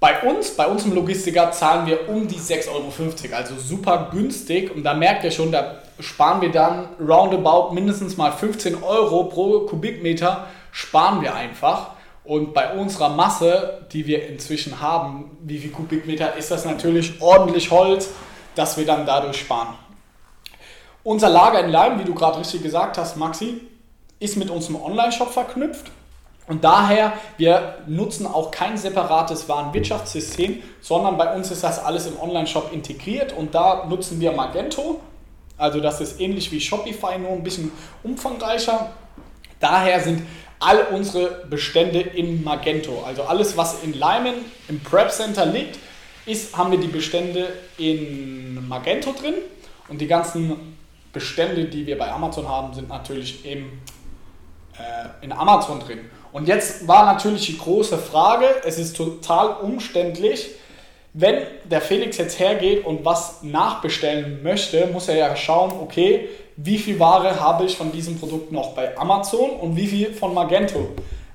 Bei 0.00 0.20
uns, 0.24 0.50
bei 0.50 0.66
uns 0.66 0.84
im 0.84 0.94
Logistiker, 0.94 1.50
zahlen 1.52 1.86
wir 1.86 2.06
um 2.10 2.28
die 2.28 2.38
6,50 2.38 2.68
Euro, 2.68 3.34
also 3.34 3.56
super 3.56 4.10
günstig. 4.12 4.76
Und 4.76 4.82
da 4.82 4.92
merkt 4.92 5.24
ihr 5.24 5.30
schon, 5.30 5.50
da 5.50 5.76
sparen 6.00 6.40
wir 6.40 6.50
dann 6.50 6.88
roundabout 7.00 7.72
mindestens 7.72 8.16
mal 8.16 8.32
15 8.32 8.82
Euro 8.82 9.24
pro 9.24 9.60
Kubikmeter, 9.60 10.46
sparen 10.72 11.22
wir 11.22 11.34
einfach. 11.34 11.90
Und 12.24 12.54
bei 12.54 12.72
unserer 12.72 13.10
Masse, 13.10 13.86
die 13.92 14.06
wir 14.06 14.26
inzwischen 14.28 14.80
haben, 14.80 15.36
wie 15.42 15.58
viel 15.58 15.70
Kubikmeter, 15.70 16.36
ist 16.36 16.50
das 16.50 16.64
natürlich 16.64 17.20
ordentlich 17.20 17.70
Holz, 17.70 18.10
dass 18.54 18.76
wir 18.76 18.86
dann 18.86 19.04
dadurch 19.04 19.38
sparen. 19.38 19.74
Unser 21.02 21.28
Lager 21.28 21.60
in 21.60 21.70
Leim, 21.70 21.98
wie 21.98 22.04
du 22.04 22.14
gerade 22.14 22.38
richtig 22.38 22.62
gesagt 22.62 22.96
hast, 22.96 23.16
Maxi, 23.16 23.60
ist 24.20 24.36
mit 24.36 24.48
unserem 24.48 24.76
Online-Shop 24.76 25.30
verknüpft. 25.30 25.90
Und 26.46 26.64
daher, 26.64 27.14
wir 27.36 27.76
nutzen 27.86 28.26
auch 28.26 28.50
kein 28.50 28.76
separates 28.76 29.48
Warenwirtschaftssystem, 29.48 30.62
sondern 30.80 31.16
bei 31.16 31.34
uns 31.34 31.50
ist 31.50 31.64
das 31.64 31.82
alles 31.82 32.06
im 32.06 32.18
Online-Shop 32.20 32.70
integriert 32.72 33.32
und 33.32 33.54
da 33.54 33.86
nutzen 33.86 34.20
wir 34.20 34.32
Magento. 34.32 35.00
Also 35.56 35.80
das 35.80 36.00
ist 36.00 36.20
ähnlich 36.20 36.50
wie 36.50 36.60
Shopify, 36.60 37.18
nur 37.18 37.32
ein 37.32 37.42
bisschen 37.42 37.70
umfangreicher. 38.02 38.92
Daher 39.60 40.00
sind 40.00 40.22
all 40.58 40.86
unsere 40.92 41.46
Bestände 41.48 42.00
in 42.00 42.42
Magento. 42.42 43.04
Also 43.06 43.22
alles, 43.24 43.56
was 43.56 43.82
in 43.82 43.92
Lyman 43.92 44.34
im 44.68 44.80
Prep 44.80 45.10
Center 45.10 45.46
liegt, 45.46 45.78
ist, 46.26 46.56
haben 46.56 46.70
wir 46.70 46.78
die 46.78 46.88
Bestände 46.88 47.48
in 47.78 48.66
Magento 48.66 49.12
drin. 49.12 49.34
Und 49.88 50.00
die 50.00 50.06
ganzen 50.06 50.76
Bestände, 51.12 51.66
die 51.66 51.86
wir 51.86 51.98
bei 51.98 52.10
Amazon 52.10 52.48
haben, 52.48 52.74
sind 52.74 52.88
natürlich 52.88 53.44
im, 53.44 53.64
äh, 54.76 55.24
in 55.24 55.32
Amazon 55.32 55.80
drin. 55.80 56.00
Und 56.32 56.48
jetzt 56.48 56.88
war 56.88 57.06
natürlich 57.12 57.46
die 57.46 57.58
große 57.58 57.98
Frage, 57.98 58.46
es 58.64 58.78
ist 58.78 58.96
total 58.96 59.60
umständlich, 59.62 60.50
wenn 61.14 61.42
der 61.64 61.80
Felix 61.80 62.18
jetzt 62.18 62.40
hergeht 62.40 62.84
und 62.84 63.04
was 63.04 63.42
nachbestellen 63.42 64.42
möchte, 64.42 64.88
muss 64.88 65.08
er 65.08 65.16
ja 65.16 65.36
schauen, 65.36 65.72
okay, 65.80 66.28
wie 66.56 66.76
viel 66.76 66.98
Ware 66.98 67.40
habe 67.40 67.64
ich 67.64 67.76
von 67.76 67.92
diesem 67.92 68.18
Produkt 68.18 68.50
noch 68.50 68.74
bei 68.74 68.98
Amazon 68.98 69.50
und 69.50 69.76
wie 69.76 69.86
viel 69.86 70.12
von 70.12 70.34
Magento. 70.34 70.88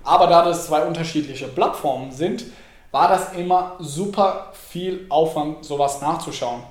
Aber 0.04 0.28
da 0.28 0.44
das 0.44 0.68
zwei 0.68 0.82
unterschiedliche 0.82 1.48
Plattformen 1.48 2.12
sind, 2.12 2.46
war 2.92 3.08
das 3.08 3.34
immer 3.34 3.78
super 3.80 4.52
viel 4.70 5.06
Aufwand, 5.10 5.64
sowas 5.64 6.02
nachzuschauen. 6.02 6.62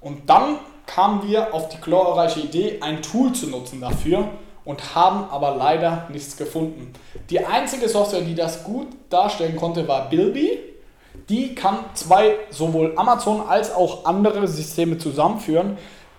Und 0.00 0.28
dann 0.30 0.58
kamen 0.86 1.28
wir 1.28 1.52
auf 1.52 1.68
die 1.68 1.80
glorreiche 1.80 2.40
Idee, 2.40 2.78
ein 2.80 3.02
Tool 3.02 3.32
zu 3.32 3.48
nutzen 3.48 3.80
dafür 3.80 4.28
und 4.64 4.94
haben 4.94 5.24
aber 5.30 5.54
leider 5.54 6.06
nichts 6.10 6.36
gefunden. 6.36 6.92
Die 7.28 7.44
einzige 7.44 7.88
Software, 7.88 8.22
die 8.22 8.34
das 8.34 8.64
gut 8.64 8.86
darstellen 9.10 9.56
konnte, 9.56 9.86
war 9.86 10.08
Bilby. 10.08 10.67
Die 11.28 11.54
kann 11.54 11.84
zwei, 11.94 12.36
sowohl 12.50 12.94
Amazon 12.96 13.42
als 13.46 13.72
auch 13.72 14.06
andere 14.06 14.48
Systeme 14.48 14.98
zusammenführen. 14.98 15.76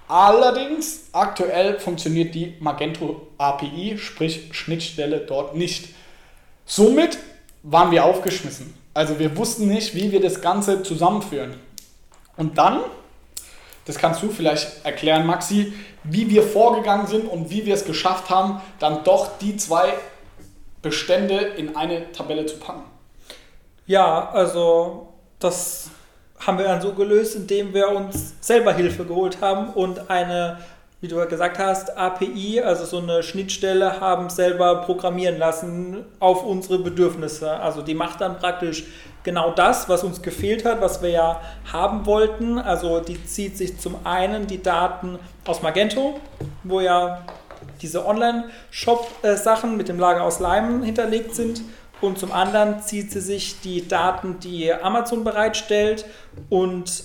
Allerdings 0.07 1.09
aktuell 1.13 1.79
funktioniert 1.79 2.33
die 2.35 2.55
Magento 2.59 3.27
API, 3.37 3.97
sprich 3.97 4.49
Schnittstelle 4.51 5.19
dort 5.19 5.55
nicht. 5.55 5.89
Somit 6.65 7.17
waren 7.63 7.91
wir 7.91 8.05
aufgeschmissen. 8.05 8.73
Also 8.93 9.19
wir 9.19 9.35
wussten 9.37 9.67
nicht, 9.67 9.95
wie 9.95 10.11
wir 10.11 10.21
das 10.21 10.41
Ganze 10.41 10.83
zusammenführen. 10.83 11.55
Und 12.37 12.57
dann, 12.57 12.81
das 13.85 13.97
kannst 13.97 14.23
du 14.23 14.29
vielleicht 14.29 14.85
erklären, 14.85 15.25
Maxi, 15.25 15.73
wie 16.03 16.29
wir 16.29 16.43
vorgegangen 16.43 17.07
sind 17.07 17.27
und 17.27 17.49
wie 17.49 17.65
wir 17.65 17.73
es 17.73 17.85
geschafft 17.85 18.29
haben, 18.29 18.61
dann 18.79 19.03
doch 19.03 19.37
die 19.39 19.57
zwei 19.57 19.93
Bestände 20.81 21.35
in 21.35 21.75
eine 21.75 22.11
Tabelle 22.11 22.45
zu 22.45 22.57
packen. 22.57 22.83
Ja, 23.89 24.29
also 24.33 25.07
das 25.39 25.89
haben 26.37 26.59
wir 26.59 26.65
dann 26.65 26.79
so 26.79 26.93
gelöst, 26.93 27.35
indem 27.35 27.73
wir 27.73 27.89
uns 27.89 28.35
selber 28.39 28.71
Hilfe 28.71 29.03
geholt 29.03 29.41
haben 29.41 29.73
und 29.73 30.11
eine, 30.11 30.59
wie 31.01 31.07
du 31.07 31.15
gesagt 31.25 31.57
hast, 31.57 31.97
API, 31.97 32.61
also 32.61 32.85
so 32.85 32.99
eine 32.99 33.23
Schnittstelle, 33.23 33.99
haben 33.99 34.29
selber 34.29 34.83
programmieren 34.83 35.39
lassen 35.39 36.05
auf 36.19 36.43
unsere 36.43 36.77
Bedürfnisse. 36.77 37.49
Also 37.51 37.81
die 37.81 37.95
macht 37.95 38.21
dann 38.21 38.37
praktisch 38.37 38.83
genau 39.23 39.53
das, 39.53 39.89
was 39.89 40.03
uns 40.03 40.21
gefehlt 40.21 40.65
hat, 40.65 40.81
was 40.81 41.01
wir 41.01 41.09
ja 41.09 41.41
haben 41.73 42.05
wollten. 42.05 42.59
Also 42.59 42.99
die 42.99 43.25
zieht 43.25 43.57
sich 43.57 43.79
zum 43.79 44.05
einen 44.05 44.45
die 44.45 44.61
Daten 44.61 45.17
aus 45.47 45.63
Magento, 45.63 46.19
wo 46.63 46.79
ja 46.79 47.23
diese 47.81 48.05
Online-Shop-Sachen 48.05 49.77
mit 49.77 49.89
dem 49.89 49.97
Lager 49.97 50.25
aus 50.25 50.39
Leimen 50.39 50.83
hinterlegt 50.83 51.33
sind 51.33 51.63
und 52.01 52.17
zum 52.17 52.31
anderen 52.31 52.81
zieht 52.81 53.11
sie 53.11 53.21
sich 53.21 53.61
die 53.61 53.87
Daten, 53.87 54.39
die 54.39 54.73
Amazon 54.73 55.23
bereitstellt 55.23 56.05
und 56.49 57.03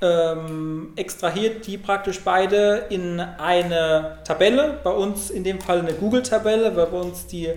ähm, 0.00 0.92
extrahiert 0.96 1.66
die 1.66 1.78
praktisch 1.78 2.20
beide 2.24 2.86
in 2.90 3.20
eine 3.20 4.18
Tabelle. 4.24 4.78
Bei 4.82 4.90
uns 4.90 5.30
in 5.30 5.44
dem 5.44 5.60
Fall 5.60 5.80
eine 5.80 5.92
Google-Tabelle, 5.92 6.76
weil 6.76 6.86
bei 6.86 6.98
uns 6.98 7.26
die 7.26 7.50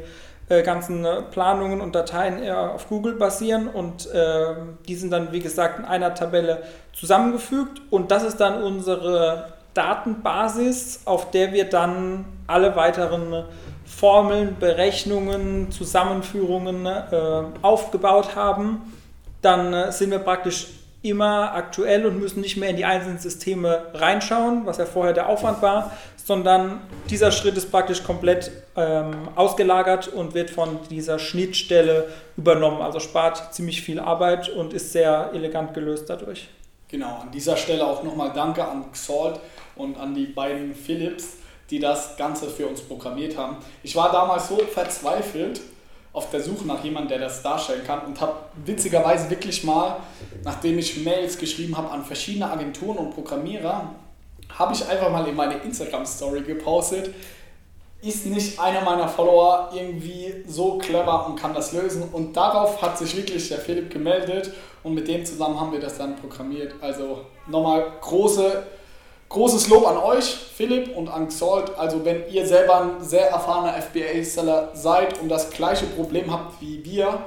äh, 0.47 0.61
ganzen 0.61 1.07
Planungen 1.31 1.81
und 1.81 1.95
Dateien 1.95 2.41
eher 2.41 2.71
auf 2.71 2.87
Google 2.87 3.15
basieren 3.15 3.67
und 3.67 4.05
äh, 4.11 4.53
die 4.87 4.95
sind 4.95 5.11
dann, 5.11 5.31
wie 5.31 5.39
gesagt, 5.39 5.79
in 5.79 5.85
einer 5.85 6.13
Tabelle 6.13 6.61
zusammengefügt 6.93 7.81
und 7.89 8.11
das 8.11 8.23
ist 8.23 8.37
dann 8.37 8.61
unsere 8.61 9.53
Datenbasis, 9.73 11.01
auf 11.05 11.31
der 11.31 11.51
wir 11.51 11.65
dann 11.65 12.25
alle 12.47 12.75
weiteren 12.75 13.45
Formeln, 13.85 14.57
Berechnungen, 14.59 15.71
Zusammenführungen 15.71 16.85
äh, 16.85 17.43
aufgebaut 17.61 18.35
haben, 18.35 18.93
dann 19.41 19.73
äh, 19.73 19.91
sind 19.91 20.11
wir 20.11 20.19
praktisch 20.19 20.67
immer 21.01 21.53
aktuell 21.53 22.05
und 22.05 22.19
müssen 22.19 22.41
nicht 22.41 22.57
mehr 22.57 22.69
in 22.69 22.77
die 22.77 22.85
einzelnen 22.85 23.19
Systeme 23.19 23.85
reinschauen, 23.93 24.65
was 24.65 24.77
ja 24.77 24.85
vorher 24.85 25.13
der 25.13 25.29
Aufwand 25.29 25.61
war, 25.61 25.91
sondern 26.15 26.81
dieser 27.11 27.31
Schritt 27.31 27.55
ist 27.55 27.71
praktisch 27.71 28.03
komplett 28.03 28.51
ähm, 28.75 29.29
ausgelagert 29.35 30.07
und 30.07 30.33
wird 30.33 30.49
von 30.49 30.79
dieser 30.89 31.19
Schnittstelle 31.19 32.07
übernommen. 32.35 32.81
Also 32.81 32.99
spart 32.99 33.53
ziemlich 33.53 33.83
viel 33.83 33.99
Arbeit 33.99 34.49
und 34.49 34.73
ist 34.73 34.91
sehr 34.91 35.29
elegant 35.33 35.75
gelöst 35.75 36.09
dadurch. 36.09 36.49
Genau, 36.87 37.19
an 37.21 37.31
dieser 37.31 37.55
Stelle 37.57 37.85
auch 37.85 38.03
nochmal 38.03 38.31
Danke 38.33 38.65
an 38.65 38.91
Xalt 38.91 39.39
und 39.75 39.97
an 39.99 40.15
die 40.15 40.25
beiden 40.25 40.73
Philips 40.73 41.37
die 41.69 41.79
das 41.79 42.17
Ganze 42.17 42.49
für 42.49 42.67
uns 42.67 42.81
programmiert 42.81 43.37
haben. 43.37 43.57
Ich 43.83 43.95
war 43.95 44.11
damals 44.11 44.49
so 44.49 44.57
verzweifelt 44.57 45.61
auf 46.13 46.29
der 46.29 46.41
Suche 46.41 46.65
nach 46.65 46.83
jemandem, 46.83 47.09
der 47.09 47.27
das 47.27 47.43
darstellen 47.43 47.83
kann 47.85 48.05
und 48.05 48.21
habe 48.21 48.33
witzigerweise 48.65 49.29
wirklich 49.29 49.63
mal, 49.63 49.97
nachdem 50.43 50.79
ich 50.79 51.03
Mails 51.03 51.37
geschrieben 51.37 51.75
habe 51.77 51.91
an 51.91 52.05
verschiedene 52.05 52.49
Agenturen 52.49 52.97
und 52.97 53.13
Programmierer, 53.13 53.95
habe 54.57 54.73
ich 54.73 54.87
einfach 54.87 55.09
mal 55.09 55.27
in 55.27 55.35
meine 55.35 55.55
Instagram-Story 55.55 56.43
gepostet, 56.43 57.13
ist 58.01 58.25
nicht 58.27 58.59
einer 58.59 58.81
meiner 58.81 59.07
Follower 59.07 59.71
irgendwie 59.73 60.43
so 60.47 60.77
clever 60.77 61.25
und 61.27 61.35
kann 61.37 61.53
das 61.53 61.73
lösen. 61.73 62.03
Und 62.13 62.37
darauf 62.37 62.81
hat 62.81 62.97
sich 62.97 63.17
wirklich 63.17 63.49
der 63.49 63.57
Philipp 63.57 63.89
gemeldet 63.89 64.53
und 64.83 64.93
mit 64.93 65.07
dem 65.07 65.25
zusammen 65.25 65.59
haben 65.59 65.71
wir 65.71 65.79
das 65.79 65.97
dann 65.97 66.15
programmiert. 66.15 66.75
Also 66.81 67.25
nochmal 67.47 67.91
große 68.01 68.63
Großes 69.29 69.69
Lob 69.69 69.87
an 69.87 69.97
euch, 69.97 70.23
Philipp 70.25 70.95
und 70.95 71.09
an 71.09 71.27
Xalt. 71.27 71.77
Also 71.77 72.05
wenn 72.05 72.29
ihr 72.29 72.45
selber 72.45 72.81
ein 72.81 73.03
sehr 73.03 73.29
erfahrener 73.31 73.73
FBA-Seller 73.81 74.71
seid 74.75 75.19
und 75.19 75.29
das 75.29 75.49
gleiche 75.49 75.85
Problem 75.87 76.31
habt 76.31 76.61
wie 76.61 76.85
wir 76.85 77.19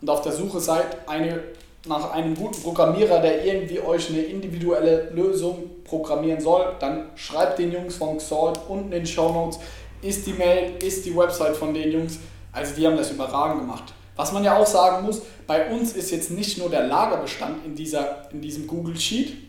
und 0.00 0.10
auf 0.10 0.20
der 0.20 0.32
Suche 0.32 0.60
seid 0.60 1.08
eine, 1.08 1.42
nach 1.86 2.12
einem 2.12 2.34
guten 2.34 2.62
Programmierer, 2.62 3.20
der 3.20 3.44
irgendwie 3.44 3.80
euch 3.80 4.10
eine 4.10 4.20
individuelle 4.20 5.10
Lösung 5.10 5.70
programmieren 5.84 6.40
soll, 6.40 6.74
dann 6.78 7.06
schreibt 7.14 7.58
den 7.58 7.72
Jungs 7.72 7.96
von 7.96 8.18
Xalt 8.18 8.60
unten 8.68 8.92
in 8.92 9.00
den 9.00 9.06
Show 9.06 9.32
Notes. 9.32 9.58
Ist 10.02 10.26
die 10.26 10.34
Mail, 10.34 10.74
ist 10.84 11.06
die 11.06 11.16
Website 11.16 11.56
von 11.56 11.72
den 11.72 11.90
Jungs. 11.90 12.18
Also 12.52 12.74
die 12.74 12.86
haben 12.86 12.98
das 12.98 13.10
überragend 13.10 13.62
gemacht. 13.62 13.94
Was 14.14 14.32
man 14.32 14.44
ja 14.44 14.56
auch 14.56 14.66
sagen 14.66 15.04
muss, 15.04 15.22
bei 15.46 15.70
uns 15.70 15.94
ist 15.94 16.10
jetzt 16.10 16.30
nicht 16.30 16.58
nur 16.58 16.68
der 16.68 16.86
Lagerbestand 16.86 17.64
in, 17.64 17.74
dieser, 17.74 18.30
in 18.30 18.40
diesem 18.40 18.66
Google 18.66 18.96
Sheet, 18.96 19.45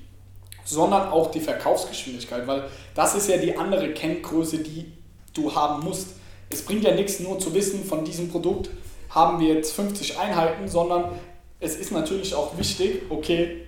sondern 0.68 1.10
auch 1.10 1.32
die 1.32 1.40
Verkaufsgeschwindigkeit, 1.40 2.46
weil 2.46 2.66
das 2.94 3.16
ist 3.16 3.30
ja 3.30 3.38
die 3.38 3.56
andere 3.56 3.94
Kenngröße, 3.94 4.60
die 4.60 4.92
du 5.34 5.56
haben 5.56 5.84
musst. 5.84 6.10
Es 6.50 6.64
bringt 6.64 6.84
ja 6.84 6.94
nichts 6.94 7.22
nur 7.22 7.40
zu 7.40 7.54
wissen, 7.54 7.86
von 7.86 8.04
diesem 8.04 8.30
Produkt 8.30 8.70
haben 9.10 9.40
wir 9.40 9.54
jetzt 9.54 9.74
50 9.74 10.20
Einheiten, 10.20 10.68
sondern 10.68 11.06
es 11.62 11.78
ist 11.78 11.92
natürlich 11.92 12.36
auch 12.36 12.58
wichtig, 12.58 13.04
okay, 13.10 13.64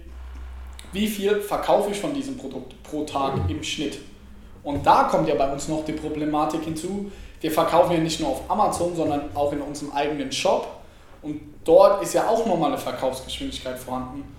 wie 0.91 1.07
viel 1.07 1.39
verkaufe 1.39 1.91
ich 1.91 1.99
von 1.99 2.13
diesem 2.13 2.37
Produkt 2.37 2.81
pro 2.83 3.05
Tag 3.05 3.49
im 3.49 3.63
Schnitt? 3.63 3.99
Und 4.63 4.85
da 4.85 5.03
kommt 5.03 5.29
ja 5.29 5.35
bei 5.35 5.49
uns 5.53 5.69
noch 5.69 5.85
die 5.85 5.93
Problematik 5.93 6.63
hinzu. 6.63 7.09
Wir 7.39 7.51
verkaufen 7.51 7.93
ja 7.93 7.99
nicht 7.99 8.19
nur 8.19 8.29
auf 8.29 8.41
Amazon, 8.49 8.93
sondern 8.93 9.33
auch 9.33 9.53
in 9.53 9.61
unserem 9.61 9.93
eigenen 9.93 10.33
Shop. 10.33 10.67
Und 11.21 11.39
dort 11.63 12.03
ist 12.03 12.13
ja 12.13 12.27
auch 12.27 12.45
nochmal 12.45 12.71
eine 12.71 12.77
Verkaufsgeschwindigkeit 12.77 13.79
vorhanden. 13.79 14.38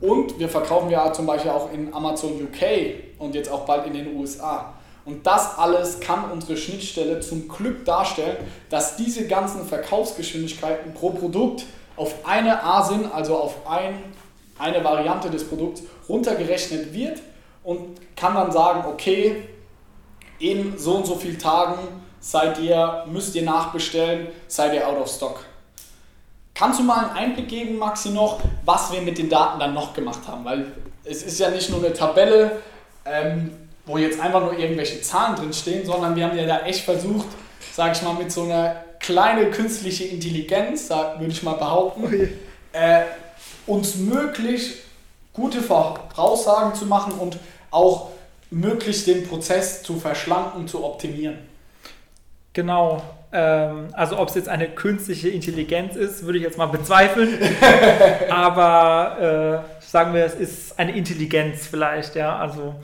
Und 0.00 0.38
wir 0.38 0.48
verkaufen 0.48 0.90
ja 0.90 1.12
zum 1.12 1.26
Beispiel 1.26 1.50
auch 1.50 1.72
in 1.72 1.92
Amazon 1.92 2.40
UK 2.42 3.18
und 3.18 3.34
jetzt 3.34 3.50
auch 3.50 3.64
bald 3.64 3.86
in 3.86 3.94
den 3.94 4.16
USA. 4.16 4.74
Und 5.04 5.26
das 5.26 5.58
alles 5.58 6.00
kann 6.00 6.30
unsere 6.30 6.56
Schnittstelle 6.56 7.20
zum 7.20 7.48
Glück 7.48 7.84
darstellen, 7.84 8.36
dass 8.68 8.96
diese 8.96 9.26
ganzen 9.26 9.66
Verkaufsgeschwindigkeiten 9.66 10.92
pro 10.94 11.10
Produkt 11.10 11.64
auf 11.96 12.14
eine 12.24 12.62
ASIN, 12.62 13.10
also 13.12 13.36
auf 13.36 13.66
ein, 13.66 13.94
eine 14.58 14.84
Variante 14.84 15.30
des 15.30 15.48
Produkts, 15.48 15.82
runtergerechnet 16.08 16.92
wird 16.92 17.20
und 17.64 17.98
kann 18.16 18.34
dann 18.34 18.52
sagen, 18.52 18.84
okay, 18.86 19.48
in 20.38 20.78
so 20.78 20.96
und 20.96 21.06
so 21.06 21.16
vielen 21.16 21.38
Tagen 21.38 21.78
seid 22.20 22.58
ihr, 22.60 23.04
müsst 23.10 23.34
ihr 23.34 23.42
nachbestellen, 23.42 24.28
seid 24.46 24.74
ihr 24.74 24.86
out 24.86 25.00
of 25.00 25.08
stock. 25.08 25.44
Kannst 26.58 26.80
du 26.80 26.82
mal 26.82 27.04
einen 27.04 27.16
Einblick 27.16 27.48
geben, 27.48 27.78
Maxi, 27.78 28.10
noch, 28.10 28.40
was 28.64 28.90
wir 28.90 29.00
mit 29.00 29.16
den 29.16 29.28
Daten 29.28 29.60
dann 29.60 29.74
noch 29.74 29.94
gemacht 29.94 30.26
haben? 30.26 30.44
Weil 30.44 30.72
es 31.04 31.22
ist 31.22 31.38
ja 31.38 31.50
nicht 31.50 31.70
nur 31.70 31.78
eine 31.78 31.92
Tabelle, 31.92 32.60
ähm, 33.04 33.52
wo 33.86 33.96
jetzt 33.96 34.18
einfach 34.18 34.40
nur 34.40 34.58
irgendwelche 34.58 35.00
Zahlen 35.00 35.36
drin 35.36 35.52
stehen, 35.52 35.86
sondern 35.86 36.16
wir 36.16 36.26
haben 36.26 36.36
ja 36.36 36.46
da 36.46 36.60
echt 36.66 36.84
versucht, 36.84 37.28
sage 37.72 37.92
ich 37.92 38.02
mal, 38.02 38.14
mit 38.14 38.32
so 38.32 38.42
einer 38.42 38.74
kleinen 38.98 39.52
künstlichen 39.52 40.10
Intelligenz, 40.10 40.90
würde 40.90 41.28
ich 41.28 41.44
mal 41.44 41.54
behaupten, 41.54 42.04
okay. 42.04 42.32
äh, 42.72 43.02
uns 43.68 43.94
möglich 43.94 44.78
gute 45.32 45.62
Voraussagen 45.62 46.74
zu 46.74 46.86
machen 46.86 47.12
und 47.12 47.38
auch 47.70 48.08
möglichst 48.50 49.06
den 49.06 49.28
Prozess 49.28 49.84
zu 49.84 50.00
verschlanken, 50.00 50.66
zu 50.66 50.84
optimieren. 50.84 51.38
Genau. 52.52 53.00
Ähm, 53.32 53.88
also 53.92 54.18
ob 54.18 54.28
es 54.28 54.34
jetzt 54.34 54.48
eine 54.48 54.68
künstliche 54.68 55.28
Intelligenz 55.28 55.96
ist, 55.96 56.24
würde 56.24 56.38
ich 56.38 56.44
jetzt 56.44 56.58
mal 56.58 56.66
bezweifeln. 56.66 57.38
Aber 58.30 59.64
äh, 59.80 59.82
sagen 59.84 60.14
wir, 60.14 60.24
es 60.24 60.34
ist 60.34 60.78
eine 60.78 60.96
Intelligenz 60.96 61.66
vielleicht, 61.66 62.14
ja. 62.14 62.36
Also 62.36 62.74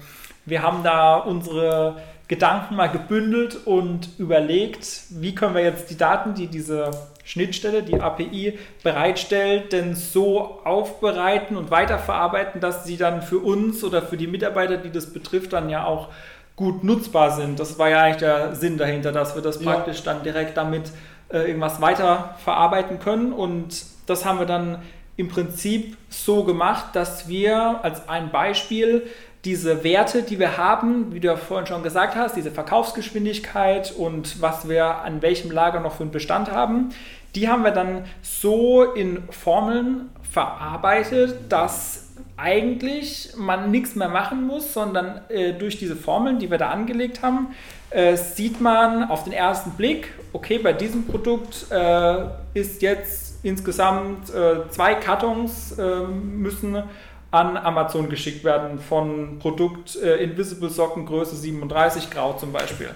wir 0.44 0.62
haben 0.62 0.82
da 0.82 1.16
unsere 1.16 1.96
Gedanken 2.28 2.76
mal 2.76 2.88
gebündelt 2.88 3.66
und 3.66 4.08
überlegt, 4.18 5.02
wie 5.10 5.34
können 5.34 5.54
wir 5.54 5.62
jetzt 5.62 5.90
die 5.90 5.96
Daten, 5.96 6.34
die 6.34 6.46
diese 6.46 6.90
Schnittstelle, 7.24 7.82
die 7.82 8.00
API 8.00 8.58
bereitstellt, 8.82 9.72
denn 9.72 9.94
so 9.94 10.60
aufbereiten 10.64 11.56
und 11.56 11.70
weiterverarbeiten, 11.70 12.60
dass 12.60 12.84
sie 12.84 12.96
dann 12.96 13.22
für 13.22 13.38
uns 13.38 13.82
oder 13.82 14.02
für 14.02 14.16
die 14.16 14.26
Mitarbeiter, 14.26 14.76
die 14.76 14.90
das 14.90 15.12
betrifft, 15.12 15.52
dann 15.54 15.70
ja 15.70 15.84
auch 15.84 16.08
gut 16.56 16.84
nutzbar 16.84 17.32
sind. 17.32 17.58
Das 17.58 17.78
war 17.78 17.88
ja 17.88 18.02
eigentlich 18.02 18.18
der 18.18 18.54
Sinn 18.54 18.78
dahinter, 18.78 19.12
dass 19.12 19.34
wir 19.34 19.42
das 19.42 19.62
ja. 19.62 19.72
praktisch 19.72 20.02
dann 20.02 20.22
direkt 20.22 20.56
damit 20.56 20.90
äh, 21.28 21.38
irgendwas 21.48 21.80
weiterverarbeiten 21.80 22.98
können. 22.98 23.32
Und 23.32 23.84
das 24.06 24.24
haben 24.24 24.38
wir 24.38 24.46
dann 24.46 24.82
im 25.16 25.28
Prinzip 25.28 25.96
so 26.08 26.44
gemacht, 26.44 26.86
dass 26.94 27.28
wir 27.28 27.80
als 27.82 28.08
ein 28.08 28.30
Beispiel 28.30 29.06
diese 29.44 29.84
Werte, 29.84 30.22
die 30.22 30.38
wir 30.38 30.56
haben, 30.56 31.12
wie 31.12 31.20
du 31.20 31.28
ja 31.28 31.36
vorhin 31.36 31.66
schon 31.66 31.82
gesagt 31.82 32.16
hast, 32.16 32.34
diese 32.34 32.50
Verkaufsgeschwindigkeit 32.50 33.92
und 33.92 34.40
was 34.40 34.68
wir 34.68 35.02
an 35.02 35.20
welchem 35.22 35.50
Lager 35.50 35.80
noch 35.80 35.96
für 35.96 36.02
einen 36.02 36.12
Bestand 36.12 36.50
haben, 36.50 36.90
die 37.34 37.48
haben 37.48 37.62
wir 37.62 37.72
dann 37.72 38.04
so 38.22 38.84
in 38.84 39.22
Formeln 39.30 40.08
verarbeitet, 40.22 41.52
dass 41.52 42.03
eigentlich 42.36 43.30
man 43.36 43.70
nichts 43.70 43.94
mehr 43.94 44.08
machen 44.08 44.46
muss, 44.46 44.72
sondern 44.72 45.20
äh, 45.28 45.52
durch 45.52 45.78
diese 45.78 45.96
Formeln, 45.96 46.38
die 46.38 46.50
wir 46.50 46.58
da 46.58 46.70
angelegt 46.70 47.22
haben, 47.22 47.48
äh, 47.90 48.16
sieht 48.16 48.60
man 48.60 49.04
auf 49.04 49.24
den 49.24 49.32
ersten 49.32 49.72
Blick, 49.72 50.12
okay, 50.32 50.58
bei 50.58 50.72
diesem 50.72 51.06
Produkt 51.06 51.66
äh, 51.70 52.24
ist 52.54 52.82
jetzt 52.82 53.44
insgesamt 53.44 54.30
äh, 54.30 54.68
zwei 54.70 54.94
Kartons 54.94 55.76
ähm, 55.78 56.40
müssen 56.40 56.82
an 57.30 57.56
Amazon 57.56 58.08
geschickt 58.08 58.44
werden 58.44 58.78
von 58.78 59.38
Produkt 59.38 59.96
äh, 59.96 60.22
Invisible 60.22 60.70
Socken 60.70 61.04
Größe 61.04 61.36
37 61.36 62.10
Grau 62.10 62.34
zum 62.34 62.52
Beispiel. 62.52 62.90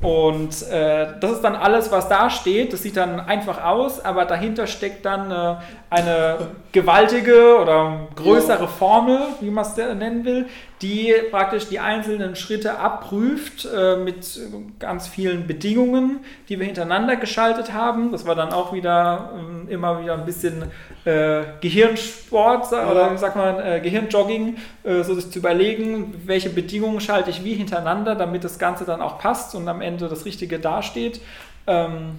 Und 0.00 0.62
äh, 0.70 1.18
das 1.20 1.32
ist 1.32 1.40
dann 1.40 1.56
alles, 1.56 1.90
was 1.90 2.08
da 2.08 2.30
steht. 2.30 2.72
Das 2.72 2.82
sieht 2.82 2.96
dann 2.96 3.18
einfach 3.18 3.64
aus, 3.64 3.98
aber 4.04 4.26
dahinter 4.26 4.68
steckt 4.68 5.04
dann 5.04 5.30
äh, 5.30 5.56
eine 5.90 6.48
gewaltige 6.72 7.58
oder 7.60 8.08
größere 8.14 8.68
Formel, 8.68 9.20
wie 9.40 9.50
man 9.50 9.64
es 9.64 9.74
nennen 9.76 10.24
will, 10.24 10.46
die 10.82 11.14
praktisch 11.30 11.66
die 11.68 11.78
einzelnen 11.78 12.36
Schritte 12.36 12.78
abprüft 12.78 13.66
äh, 13.74 13.96
mit 13.96 14.38
ganz 14.78 15.08
vielen 15.08 15.46
Bedingungen, 15.46 16.20
die 16.48 16.58
wir 16.58 16.66
hintereinander 16.66 17.16
geschaltet 17.16 17.72
haben. 17.72 18.12
Das 18.12 18.26
war 18.26 18.34
dann 18.34 18.52
auch 18.52 18.72
wieder 18.74 19.32
äh, 19.66 19.72
immer 19.72 20.02
wieder 20.02 20.14
ein 20.14 20.26
bisschen 20.26 20.64
äh, 21.06 21.44
Gehirnsport 21.62 22.66
oder 22.72 23.16
sagt 23.16 23.36
man, 23.36 23.58
äh, 23.58 23.80
Gehirnjogging, 23.82 24.58
äh, 24.84 25.02
so 25.02 25.14
sich 25.14 25.30
zu 25.30 25.38
überlegen, 25.38 26.22
welche 26.26 26.50
Bedingungen 26.50 27.00
schalte 27.00 27.30
ich 27.30 27.44
wie 27.44 27.54
hintereinander, 27.54 28.14
damit 28.14 28.44
das 28.44 28.58
Ganze 28.58 28.84
dann 28.84 29.00
auch 29.00 29.18
passt 29.18 29.54
und 29.54 29.66
am 29.68 29.80
Ende 29.80 30.08
das 30.08 30.26
Richtige 30.26 30.58
dasteht. 30.58 31.22
Ähm, 31.66 32.18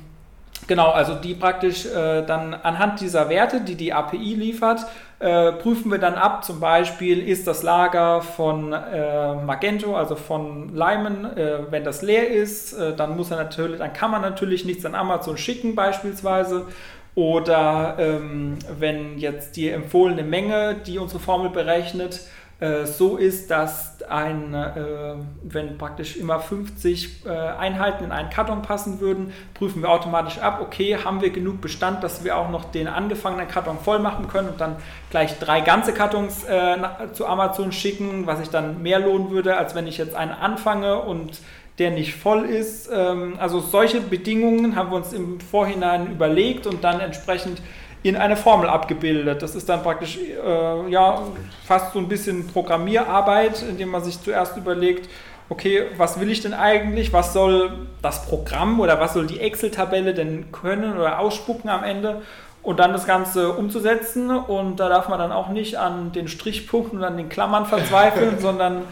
Genau, 0.68 0.92
also 0.92 1.16
die 1.16 1.34
praktisch 1.34 1.86
äh, 1.86 2.24
dann 2.24 2.54
anhand 2.54 3.02
dieser 3.02 3.30
Werte, 3.30 3.62
die 3.62 3.76
die 3.76 3.94
API 3.94 4.36
liefert, 4.36 4.86
äh, 5.20 5.52
prüfen 5.54 5.92
wir 5.92 5.98
dann 5.98 6.16
ab. 6.16 6.44
Zum 6.44 6.60
Beispiel 6.60 7.28
ist 7.28 7.48
das 7.48 7.64
Lager 7.64 8.22
von 8.22 8.74
äh, 8.74 9.36
Magento, 9.36 9.96
also 9.96 10.16
von 10.16 10.70
Lyman, 10.76 11.38
äh, 11.38 11.72
wenn 11.72 11.84
das 11.84 12.02
leer 12.02 12.30
ist, 12.30 12.74
äh, 12.74 12.96
dann 12.96 13.18
muss 13.18 13.32
er 13.32 13.38
natürlich, 13.38 13.80
dann 13.80 13.94
kann 13.94 14.12
man 14.12 14.22
natürlich 14.22 14.66
nichts 14.66 14.86
an 14.86 14.96
Amazon 14.96 15.38
schicken 15.38 15.76
beispielsweise. 15.76 16.68
Oder 17.16 17.96
ähm, 17.98 18.60
wenn 18.78 19.18
jetzt 19.18 19.56
die 19.58 19.70
empfohlene 19.70 20.24
Menge, 20.24 20.76
die 20.86 21.00
unsere 21.00 21.20
Formel 21.20 21.50
berechnet, 21.50 22.22
äh, 22.60 22.86
so 22.86 23.16
ist, 23.16 23.52
dass 23.52 24.02
ein, 24.10 24.54
äh, 24.54 25.16
wenn 25.44 25.78
praktisch 25.78 26.18
immer 26.18 26.40
50 26.40 27.26
äh, 27.26 27.30
Einheiten 27.30 28.04
in 28.04 28.12
einen 28.12 28.30
Karton 28.30 28.62
passen 28.62 29.00
würden, 29.00 29.32
prüfen 29.54 29.82
wir 29.82 29.90
automatisch 29.90 30.40
ab, 30.40 30.60
okay, 30.62 30.98
haben 30.98 31.22
wir 31.22 31.30
genug 31.30 31.62
Bestand, 31.62 32.04
dass 32.04 32.24
wir 32.24 32.36
auch 32.38 32.50
noch 32.50 32.66
den 32.66 32.88
angefangenen 32.88 33.48
Karton 33.48 33.78
voll 33.78 34.00
machen 34.00 34.28
können 34.28 34.50
und 34.50 34.60
dann 34.60 34.76
gleich 35.10 35.40
drei 35.40 35.62
ganze 35.62 35.94
Kartons 35.94 36.44
äh, 36.44 36.78
zu 37.14 37.28
Amazon 37.28 37.72
schicken, 37.72 38.28
was 38.28 38.40
sich 38.40 38.50
dann 38.50 38.82
mehr 38.82 39.00
lohnen 39.00 39.32
würde, 39.32 39.56
als 39.56 39.74
wenn 39.74 39.88
ich 39.88 39.98
jetzt 39.98 40.16
einen 40.16 40.32
anfange 40.32 41.00
und 41.00 41.40
der 41.78 41.92
nicht 41.92 42.14
voll 42.16 42.44
ist. 42.46 42.90
Ähm, 42.94 43.36
also 43.40 43.62
solche 43.62 44.02
Bedingungen 44.02 44.76
haben 44.76 44.92
wir 44.92 44.98
uns 44.98 45.14
im 45.14 45.40
Vorhinein 45.40 46.12
überlegt 46.12 46.68
und 46.68 46.84
dann 46.84 47.00
entsprechend 47.00 47.62
in 48.04 48.16
eine 48.16 48.38
Formel 48.38 48.70
abgebildet. 48.70 49.42
Das 49.42 49.56
ist 49.56 49.68
dann 49.68 49.84
praktisch 49.84 50.18
äh, 50.18 50.90
ja, 50.90 51.22
fast 51.66 51.94
so 51.94 52.00
ein 52.00 52.08
bisschen 52.08 52.48
Programmierarbeit, 52.48 53.64
indem 53.64 53.90
man 53.90 54.04
sich 54.04 54.22
zuerst 54.22 54.56
überlegt, 54.58 55.10
okay, 55.50 55.84
was 55.98 56.20
will 56.20 56.30
ich 56.32 56.42
denn 56.42 56.54
eigentlich, 56.54 57.12
was 57.12 57.34
soll 57.34 57.88
das 58.02 58.26
Programm 58.26 58.80
oder 58.80 59.00
was 59.00 59.14
soll 59.14 59.28
die 59.28 59.40
Excel-Tabelle 59.40 60.14
denn 60.14 60.52
können 60.52 60.98
oder 60.98 61.20
ausspucken 61.20 61.70
am 61.70 61.84
Ende? 61.84 62.22
Und 62.62 62.80
dann 62.80 62.92
das 62.92 63.08
Ganze 63.08 63.54
umzusetzen. 63.54 64.30
Und 64.30 64.80
da 64.80 64.90
darf 64.90 65.10
man 65.10 65.18
dann 65.18 65.32
auch 65.32 65.50
nicht 65.50 65.78
an 65.78 66.12
den 66.12 66.28
Strichpunkten 66.28 67.00
und 67.00 67.06
an 67.06 67.18
den 67.18 67.30
Klammern 67.30 67.66
verzweifeln, 67.66 68.38
sondern 68.40 68.84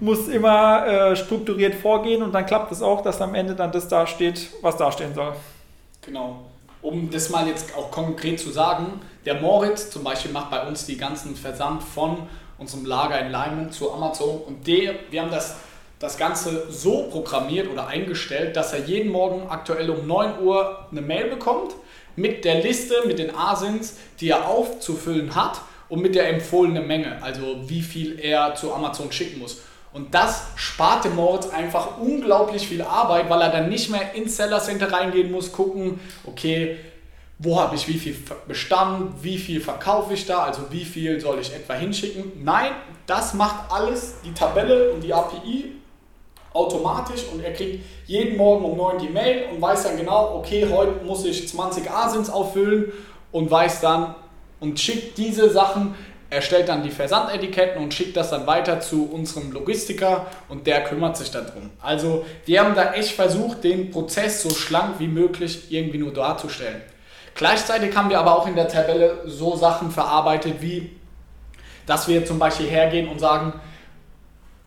muss 0.00 0.28
immer 0.28 0.86
äh, 0.86 1.16
strukturiert 1.16 1.74
vorgehen. 1.74 2.22
Und 2.22 2.32
dann 2.32 2.46
klappt 2.46 2.72
es 2.72 2.82
auch, 2.82 3.00
dass 3.00 3.22
am 3.22 3.34
Ende 3.34 3.54
dann 3.54 3.72
das 3.72 3.88
dasteht, 3.88 4.50
was 4.60 4.76
dastehen 4.76 5.14
soll. 5.14 5.32
Genau 6.04 6.51
um 6.82 7.10
das 7.10 7.30
mal 7.30 7.46
jetzt 7.46 7.74
auch 7.76 7.90
konkret 7.90 8.40
zu 8.40 8.50
sagen, 8.50 9.00
der 9.24 9.40
Moritz 9.40 9.90
zum 9.90 10.02
Beispiel 10.04 10.32
macht 10.32 10.50
bei 10.50 10.66
uns 10.66 10.84
die 10.84 10.96
ganzen 10.96 11.36
Versand 11.36 11.82
von 11.82 12.28
unserem 12.58 12.84
Lager 12.84 13.20
in 13.20 13.30
Leimen 13.30 13.70
zu 13.70 13.92
Amazon 13.92 14.40
und 14.46 14.66
der, 14.66 14.94
wir 15.10 15.22
haben 15.22 15.30
das, 15.30 15.56
das 15.98 16.18
Ganze 16.18 16.66
so 16.70 17.04
programmiert 17.10 17.70
oder 17.70 17.86
eingestellt, 17.86 18.56
dass 18.56 18.72
er 18.72 18.80
jeden 18.80 19.12
Morgen 19.12 19.48
aktuell 19.48 19.90
um 19.90 20.06
9 20.06 20.42
Uhr 20.42 20.86
eine 20.90 21.00
Mail 21.00 21.28
bekommt 21.28 21.74
mit 22.16 22.44
der 22.44 22.62
Liste, 22.62 22.94
mit 23.06 23.18
den 23.18 23.34
Asins, 23.34 23.96
die 24.20 24.30
er 24.30 24.48
aufzufüllen 24.48 25.34
hat 25.34 25.60
und 25.88 26.02
mit 26.02 26.14
der 26.14 26.28
empfohlenen 26.28 26.86
Menge, 26.86 27.22
also 27.22 27.68
wie 27.68 27.82
viel 27.82 28.18
er 28.18 28.54
zu 28.54 28.72
Amazon 28.74 29.12
schicken 29.12 29.38
muss. 29.38 29.58
Und 29.92 30.14
das 30.14 30.44
spart 30.56 31.04
dem 31.04 31.16
Moritz 31.16 31.48
einfach 31.48 31.98
unglaublich 31.98 32.66
viel 32.66 32.82
Arbeit, 32.82 33.28
weil 33.28 33.42
er 33.42 33.50
dann 33.50 33.68
nicht 33.68 33.90
mehr 33.90 34.14
ins 34.14 34.36
Seller 34.36 34.60
Center 34.60 34.90
reingehen 34.90 35.30
muss, 35.30 35.52
gucken, 35.52 36.00
okay, 36.24 36.78
wo 37.38 37.60
habe 37.60 37.74
ich 37.74 37.88
wie 37.88 37.98
viel 37.98 38.16
Bestand, 38.46 39.22
wie 39.22 39.36
viel 39.36 39.60
verkaufe 39.60 40.14
ich 40.14 40.26
da, 40.26 40.44
also 40.44 40.62
wie 40.70 40.84
viel 40.84 41.20
soll 41.20 41.40
ich 41.40 41.52
etwa 41.52 41.74
hinschicken. 41.74 42.32
Nein, 42.42 42.70
das 43.06 43.34
macht 43.34 43.70
alles 43.70 44.14
die 44.24 44.32
Tabelle 44.32 44.92
und 44.92 45.02
die 45.02 45.12
API 45.12 45.72
automatisch 46.52 47.24
und 47.32 47.42
er 47.42 47.52
kriegt 47.52 47.84
jeden 48.06 48.36
Morgen 48.36 48.64
um 48.64 48.76
9 48.76 48.98
die 48.98 49.08
Mail 49.08 49.46
und 49.52 49.60
weiß 49.60 49.84
dann 49.84 49.96
genau, 49.96 50.36
okay, 50.36 50.68
heute 50.70 51.04
muss 51.04 51.24
ich 51.24 51.48
20 51.48 51.90
Asins 51.90 52.30
auffüllen 52.30 52.92
und 53.32 53.50
weiß 53.50 53.80
dann 53.80 54.14
und 54.60 54.78
schickt 54.78 55.18
diese 55.18 55.50
Sachen 55.50 55.94
erstellt 56.32 56.68
dann 56.68 56.82
die 56.82 56.90
Versandetiketten 56.90 57.82
und 57.82 57.92
schickt 57.92 58.16
das 58.16 58.30
dann 58.30 58.46
weiter 58.46 58.80
zu 58.80 59.08
unserem 59.12 59.52
Logistiker 59.52 60.26
und 60.48 60.66
der 60.66 60.82
kümmert 60.84 61.16
sich 61.16 61.30
darum. 61.30 61.70
Also 61.80 62.24
wir 62.46 62.60
haben 62.60 62.74
da 62.74 62.94
echt 62.94 63.12
versucht, 63.12 63.62
den 63.64 63.90
Prozess 63.90 64.42
so 64.42 64.50
schlank 64.50 64.98
wie 64.98 65.08
möglich 65.08 65.70
irgendwie 65.70 65.98
nur 65.98 66.12
darzustellen. 66.12 66.80
Gleichzeitig 67.34 67.94
haben 67.96 68.10
wir 68.10 68.18
aber 68.18 68.38
auch 68.38 68.46
in 68.46 68.56
der 68.56 68.68
Tabelle 68.68 69.22
so 69.26 69.56
Sachen 69.56 69.90
verarbeitet, 69.90 70.60
wie 70.60 70.90
dass 71.86 72.08
wir 72.08 72.24
zum 72.24 72.38
Beispiel 72.38 72.68
hergehen 72.68 73.08
und 73.08 73.18
sagen, 73.18 73.54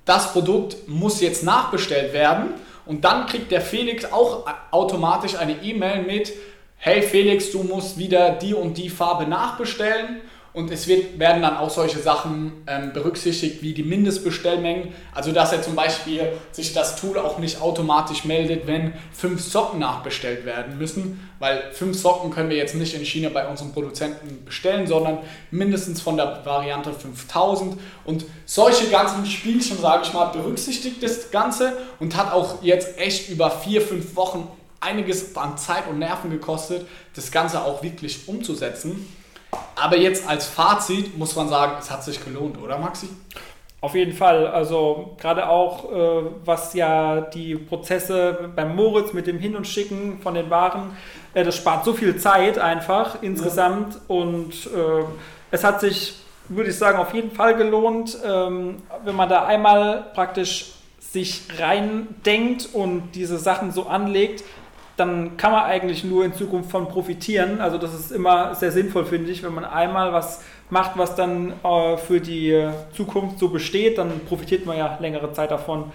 das 0.04 0.34
Produkt 0.34 0.88
muss 0.88 1.22
jetzt 1.22 1.44
nachbestellt 1.44 2.14
werden 2.14 2.50
und 2.86 3.06
dann 3.06 3.26
kriegt 3.26 3.52
der 3.52 3.62
Felix 3.62 4.06
auch 4.06 4.46
automatisch 4.72 5.36
eine 5.36 5.64
E-Mail 5.64 6.04
mit, 6.04 6.34
hey 6.78 7.02
Felix, 7.02 7.52
du 7.52 7.64
musst 7.64 7.98
wieder 7.98 8.32
die 8.32 8.54
und 8.54 8.78
die 8.78 8.90
Farbe 8.90 9.26
nachbestellen 9.26 10.22
und 10.56 10.72
es 10.72 10.88
wird, 10.88 11.20
werden 11.20 11.42
dann 11.42 11.58
auch 11.58 11.70
solche 11.70 12.00
Sachen 12.00 12.54
ähm, 12.66 12.94
berücksichtigt 12.94 13.62
wie 13.62 13.74
die 13.74 13.84
Mindestbestellmengen. 13.84 14.94
Also 15.14 15.34
dass 15.34 15.52
er 15.52 15.62
zum 15.62 15.76
Beispiel 15.76 16.32
sich 16.54 16.74
das 16.74 16.96
Tool 16.96 17.20
auch 17.20 17.40
nicht 17.40 17.62
automatisch 17.62 18.24
meldet, 18.24 18.66
wenn 18.66 18.94
fünf 19.12 19.42
Socken 19.42 19.80
nachbestellt 19.80 20.46
werden 20.46 20.78
müssen. 20.78 21.30
Weil 21.40 21.62
fünf 21.74 22.00
Socken 22.00 22.32
können 22.32 22.50
wir 22.50 22.56
jetzt 22.56 22.74
nicht 22.74 22.96
in 22.96 23.04
China 23.04 23.30
bei 23.34 23.46
unseren 23.48 23.74
Produzenten 23.74 24.46
bestellen, 24.46 24.88
sondern 24.88 25.18
mindestens 25.52 26.00
von 26.00 26.16
der 26.16 26.46
Variante 26.46 26.94
5000. 26.94 27.78
Und 28.06 28.26
solche 28.46 28.88
ganzen 28.88 29.26
Spielchen, 29.26 29.78
sage 29.78 30.04
ich 30.06 30.14
mal, 30.14 30.28
berücksichtigt 30.28 31.04
das 31.04 31.32
Ganze 31.32 31.74
und 32.00 32.16
hat 32.16 32.32
auch 32.32 32.64
jetzt 32.64 32.98
echt 32.98 33.30
über 33.30 33.52
vier, 33.52 33.82
fünf 33.82 34.16
Wochen 34.16 34.48
einiges 34.80 35.36
an 35.36 35.58
Zeit 35.58 35.90
und 35.90 36.00
Nerven 36.00 36.30
gekostet, 36.30 36.88
das 37.14 37.32
Ganze 37.32 37.62
auch 37.62 37.84
wirklich 37.84 38.30
umzusetzen. 38.30 39.06
Aber 39.76 39.98
jetzt 39.98 40.28
als 40.28 40.46
Fazit 40.48 41.18
muss 41.18 41.36
man 41.36 41.50
sagen, 41.50 41.74
es 41.80 41.92
hat 41.92 42.04
sich 42.04 42.24
gelohnt, 42.24 42.62
oder 42.62 42.78
Maxi? 42.78 43.10
Auf 43.82 43.94
jeden 43.94 44.14
Fall. 44.14 44.48
Also 44.48 45.16
gerade 45.20 45.48
auch, 45.48 45.92
äh, 45.92 46.24
was 46.44 46.74
ja 46.74 47.22
die 47.22 47.56
Prozesse 47.56 48.50
beim 48.56 48.76
Moritz 48.76 49.14
mit 49.14 49.28
dem 49.28 49.38
Hin- 49.38 49.56
und 49.56 49.68
Schicken 49.68 50.20
von 50.24 50.34
den 50.34 50.50
Waren, 50.50 50.98
äh, 51.36 51.44
das 51.44 51.56
spart 51.56 51.86
so 51.86 51.94
viel 51.94 52.18
Zeit 52.18 52.58
einfach 52.58 53.22
insgesamt. 53.22 53.94
Ja. 53.94 54.00
Und 54.08 54.52
äh, 54.66 55.04
es 55.52 55.64
hat 55.64 55.82
sich, 55.82 56.16
würde 56.50 56.72
ich 56.72 56.78
sagen, 56.78 56.98
auf 56.98 57.14
jeden 57.14 57.30
Fall 57.30 57.56
gelohnt, 57.56 58.18
ähm, 58.26 58.82
wenn 59.04 59.16
man 59.16 59.30
da 59.30 59.46
einmal 59.46 60.08
praktisch 60.16 60.72
sich 61.00 61.44
reindenkt 61.60 62.70
und 62.74 63.12
diese 63.14 63.38
Sachen 63.38 63.72
so 63.72 63.86
anlegt, 63.86 64.44
dann 64.98 65.38
kann 65.38 65.52
man 65.52 65.64
eigentlich 65.64 66.04
nur 66.04 66.24
in 66.24 66.34
Zukunft 66.34 66.72
von 66.72 66.88
profitieren. 66.88 67.60
Also 67.60 67.78
das 67.78 67.94
ist 67.94 68.12
immer 68.12 68.56
sehr 68.56 68.72
sinnvoll, 68.72 69.06
finde 69.06 69.32
ich, 69.32 69.44
wenn 69.44 69.54
man 69.54 69.66
einmal 69.66 70.14
was 70.14 70.42
macht, 70.70 70.98
was 70.98 71.16
dann 71.16 71.54
äh, 71.64 71.98
für 71.98 72.20
die 72.20 72.70
Zukunft 72.96 73.40
so 73.40 73.50
besteht, 73.50 73.98
dann 73.98 74.22
profitiert 74.28 74.66
man 74.66 74.78
ja 74.78 74.98
längere 75.00 75.32
Zeit 75.34 75.52
davon. 75.52 75.92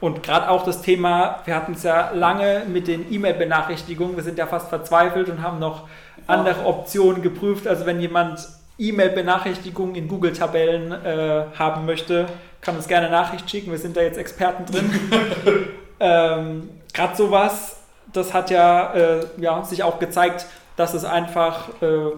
Und 0.00 0.22
gerade 0.22 0.50
auch 0.50 0.64
das 0.64 0.82
Thema, 0.82 1.40
wir 1.44 1.54
hatten 1.54 1.72
es 1.72 1.82
ja 1.82 2.10
lange 2.10 2.64
mit 2.70 2.88
den 2.88 3.12
E-Mail-Benachrichtigungen, 3.12 4.16
wir 4.16 4.22
sind 4.22 4.38
ja 4.38 4.46
fast 4.46 4.68
verzweifelt 4.68 5.28
und 5.28 5.42
haben 5.42 5.58
noch 5.58 5.88
andere 6.26 6.66
Optionen 6.66 7.22
geprüft. 7.22 7.66
Also 7.66 7.86
wenn 7.86 8.00
jemand 8.00 8.46
E-Mail-Benachrichtigungen 8.78 9.94
in 9.94 10.08
Google-Tabellen 10.08 10.92
äh, 10.92 11.44
haben 11.58 11.86
möchte, 11.86 12.26
kann 12.60 12.76
uns 12.76 12.88
gerne 12.88 13.10
Nachricht 13.10 13.48
schicken. 13.48 13.70
Wir 13.70 13.78
sind 13.78 13.96
da 13.96 14.02
jetzt 14.02 14.18
Experten 14.18 14.66
drin. 14.66 14.90
ähm, 16.00 16.68
gerade 16.92 17.16
sowas, 17.16 17.83
das 18.14 18.32
hat 18.32 18.50
ja, 18.50 18.94
äh, 18.94 19.26
ja 19.36 19.62
sich 19.64 19.82
auch 19.82 19.98
gezeigt, 19.98 20.46
dass 20.76 20.94
es 20.94 21.04
einfach 21.04 21.68
äh, 21.82 22.12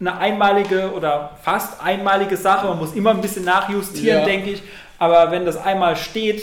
eine 0.00 0.18
einmalige 0.18 0.92
oder 0.92 1.32
fast 1.42 1.82
einmalige 1.82 2.36
Sache. 2.36 2.66
Man 2.66 2.78
muss 2.78 2.94
immer 2.94 3.10
ein 3.10 3.20
bisschen 3.20 3.44
nachjustieren, 3.44 4.20
ja. 4.20 4.24
denke 4.24 4.50
ich. 4.50 4.62
Aber 4.98 5.30
wenn 5.30 5.44
das 5.44 5.56
einmal 5.56 5.96
steht, 5.96 6.42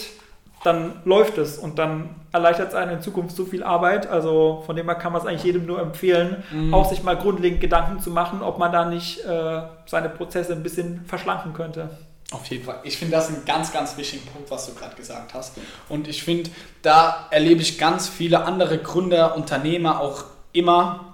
dann 0.63 1.01
läuft 1.05 1.37
es 1.37 1.57
und 1.57 1.77
dann 1.77 2.09
erleichtert 2.31 2.69
es 2.69 2.75
einem 2.75 2.93
in 2.93 3.01
Zukunft 3.01 3.35
so 3.35 3.45
viel 3.45 3.63
Arbeit. 3.63 4.07
Also 4.07 4.63
von 4.65 4.75
dem 4.75 4.87
her 4.87 4.95
kann 4.95 5.11
man 5.11 5.21
es 5.21 5.27
eigentlich 5.27 5.43
jedem 5.43 5.65
nur 5.65 5.79
empfehlen, 5.79 6.43
mhm. 6.51 6.73
auch 6.73 6.89
sich 6.89 7.03
mal 7.03 7.17
grundlegend 7.17 7.61
Gedanken 7.61 7.99
zu 7.99 8.11
machen, 8.11 8.41
ob 8.41 8.57
man 8.57 8.71
da 8.71 8.85
nicht 8.85 9.23
äh, 9.25 9.61
seine 9.85 10.09
Prozesse 10.09 10.53
ein 10.53 10.63
bisschen 10.63 11.05
verschlanken 11.05 11.53
könnte. 11.53 11.89
Auf 12.33 12.47
jeden 12.47 12.63
Fall. 12.63 12.79
Ich 12.83 12.97
finde 12.97 13.15
das 13.15 13.27
einen 13.27 13.45
ganz, 13.45 13.71
ganz 13.71 13.95
wichtigen 13.95 14.25
Punkt, 14.25 14.49
was 14.49 14.65
du 14.65 14.73
gerade 14.73 14.95
gesagt 14.95 15.35
hast. 15.35 15.53
Und 15.87 16.07
ich 16.07 16.23
finde, 16.23 16.49
da 16.81 17.27
erlebe 17.29 17.61
ich 17.61 17.77
ganz 17.77 18.09
viele 18.09 18.43
andere 18.43 18.79
Gründer, 18.79 19.35
Unternehmer 19.35 20.01
auch 20.01 20.23
immer, 20.51 21.13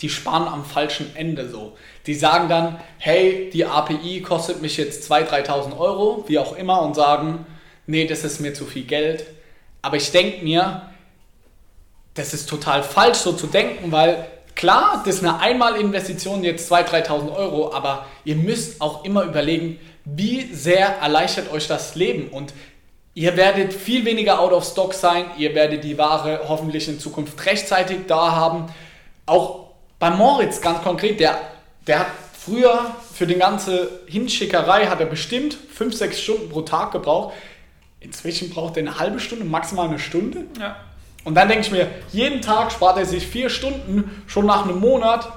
die 0.00 0.08
sparen 0.08 0.48
am 0.48 0.64
falschen 0.64 1.14
Ende 1.14 1.48
so. 1.50 1.76
Die 2.06 2.14
sagen 2.14 2.48
dann, 2.48 2.80
hey, 2.98 3.50
die 3.52 3.66
API 3.66 4.22
kostet 4.22 4.62
mich 4.62 4.78
jetzt 4.78 5.10
2.000, 5.10 5.46
3.000 5.46 5.78
Euro, 5.78 6.24
wie 6.26 6.38
auch 6.38 6.56
immer, 6.56 6.80
und 6.80 6.94
sagen, 6.94 7.44
nee, 7.86 8.06
das 8.06 8.24
ist 8.24 8.40
mir 8.40 8.54
zu 8.54 8.64
viel 8.64 8.84
Geld. 8.84 9.26
Aber 9.82 9.96
ich 9.98 10.10
denke 10.10 10.42
mir, 10.42 10.90
das 12.14 12.32
ist 12.32 12.48
total 12.48 12.82
falsch 12.82 13.18
so 13.18 13.32
zu 13.32 13.46
denken, 13.46 13.92
weil 13.92 14.26
klar, 14.54 15.02
das 15.04 15.16
ist 15.16 15.22
eine 15.22 15.38
Einmalinvestition 15.38 16.42
jetzt 16.44 16.72
2.000, 16.72 17.06
3.000 17.08 17.36
Euro, 17.36 17.74
aber 17.74 18.06
ihr 18.24 18.36
müsst 18.36 18.80
auch 18.80 19.04
immer 19.04 19.24
überlegen, 19.24 19.78
wie 20.06 20.54
sehr 20.54 20.86
erleichtert 20.86 21.52
euch 21.52 21.66
das 21.66 21.96
Leben 21.96 22.28
und 22.28 22.54
ihr 23.14 23.36
werdet 23.36 23.74
viel 23.74 24.04
weniger 24.04 24.40
out 24.40 24.52
of 24.52 24.64
stock 24.64 24.94
sein, 24.94 25.26
ihr 25.36 25.54
werdet 25.54 25.84
die 25.84 25.98
Ware 25.98 26.42
hoffentlich 26.48 26.88
in 26.88 27.00
Zukunft 27.00 27.44
rechtzeitig 27.44 28.06
da 28.06 28.32
haben. 28.32 28.66
Auch 29.26 29.70
bei 29.98 30.10
Moritz 30.10 30.60
ganz 30.60 30.82
konkret, 30.82 31.18
der, 31.18 31.38
der 31.86 32.00
hat 32.00 32.06
früher 32.38 32.94
für 33.12 33.26
die 33.26 33.34
ganze 33.34 34.00
Hinschickerei 34.06 34.86
hat 34.86 35.00
er 35.00 35.06
bestimmt 35.06 35.54
5, 35.54 35.94
6 35.94 36.20
Stunden 36.20 36.48
pro 36.50 36.62
Tag 36.62 36.92
gebraucht. 36.92 37.34
Inzwischen 37.98 38.50
braucht 38.50 38.76
er 38.76 38.82
eine 38.82 38.98
halbe 39.00 39.18
Stunde, 39.18 39.44
maximal 39.44 39.88
eine 39.88 39.98
Stunde. 39.98 40.44
Ja. 40.60 40.76
Und 41.24 41.34
dann 41.34 41.48
denke 41.48 41.64
ich 41.64 41.72
mir, 41.72 41.88
jeden 42.12 42.40
Tag 42.40 42.70
spart 42.70 42.98
er 42.98 43.06
sich 43.06 43.26
vier 43.26 43.50
Stunden. 43.50 44.22
Schon 44.28 44.46
nach 44.46 44.64
einem 44.64 44.78
Monat 44.78 45.28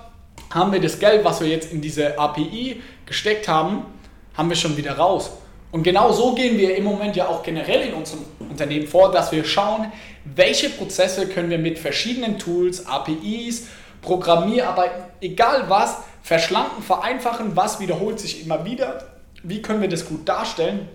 haben 0.54 0.72
wir 0.72 0.80
das 0.80 1.00
Geld, 1.00 1.26
was 1.26 1.42
wir 1.42 1.48
jetzt 1.48 1.72
in 1.72 1.82
diese 1.82 2.20
API 2.20 2.82
gesteckt 3.08 3.48
haben, 3.48 3.86
haben 4.40 4.48
wir 4.48 4.56
schon 4.56 4.78
wieder 4.78 4.94
raus. 4.94 5.32
Und 5.70 5.84
genau 5.84 6.14
so 6.14 6.34
gehen 6.34 6.58
wir 6.58 6.78
im 6.78 6.86
Moment 6.86 7.14
ja 7.18 7.28
auch 7.28 7.44
generell 7.44 7.90
in 7.90 7.94
unserem 7.94 8.24
Unternehmen 8.40 8.88
vor, 8.88 9.12
dass 9.12 9.34
wir 9.34 9.44
schauen, 9.44 9.92
welche 10.24 10.70
Prozesse 10.70 11.28
können 11.28 11.50
wir 11.50 11.58
mit 11.58 11.78
verschiedenen 11.78 12.40
Tools, 12.40 12.86
APIs 12.88 13.68
Programmierarbeiten, 14.02 15.04
egal 15.20 15.66
was, 15.68 15.98
verschlanken, 16.24 16.82
vereinfachen, 16.82 17.58
was 17.58 17.82
wiederholt 17.82 18.18
sich 18.18 18.46
immer 18.46 18.64
wieder, 18.64 19.10
wie 19.44 19.62
können 19.62 19.82
wir 19.82 19.90
das 19.90 20.08
gut 20.08 20.28
darstellen. 20.30 20.88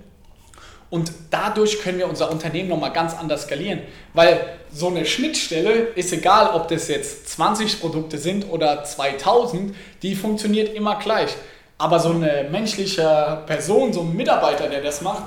Und 0.89 1.13
dadurch 1.31 1.83
können 1.83 1.99
wir 1.99 2.09
unser 2.09 2.31
Unternehmen 2.31 2.71
nochmal 2.71 2.93
ganz 2.93 3.15
anders 3.15 3.43
skalieren. 3.43 3.81
Weil 4.15 4.41
so 4.73 4.89
eine 4.89 5.05
Schnittstelle 5.05 5.73
ist 5.97 6.15
egal, 6.15 6.55
ob 6.55 6.69
das 6.69 6.89
jetzt 6.89 7.29
20 7.29 7.81
Produkte 7.81 8.17
sind 8.17 8.51
oder 8.51 8.85
2000, 8.85 9.75
die 10.03 10.15
funktioniert 10.15 10.75
immer 10.75 10.99
gleich. 10.99 11.37
Aber 11.85 12.01
so 12.01 12.13
eine 12.13 12.49
menschliche 12.51 13.43
Person, 13.47 13.93
so 13.93 14.01
ein 14.01 14.17
Mitarbeiter, 14.17 14.71
der 14.71 14.81
das 14.81 15.03
macht, 15.03 15.25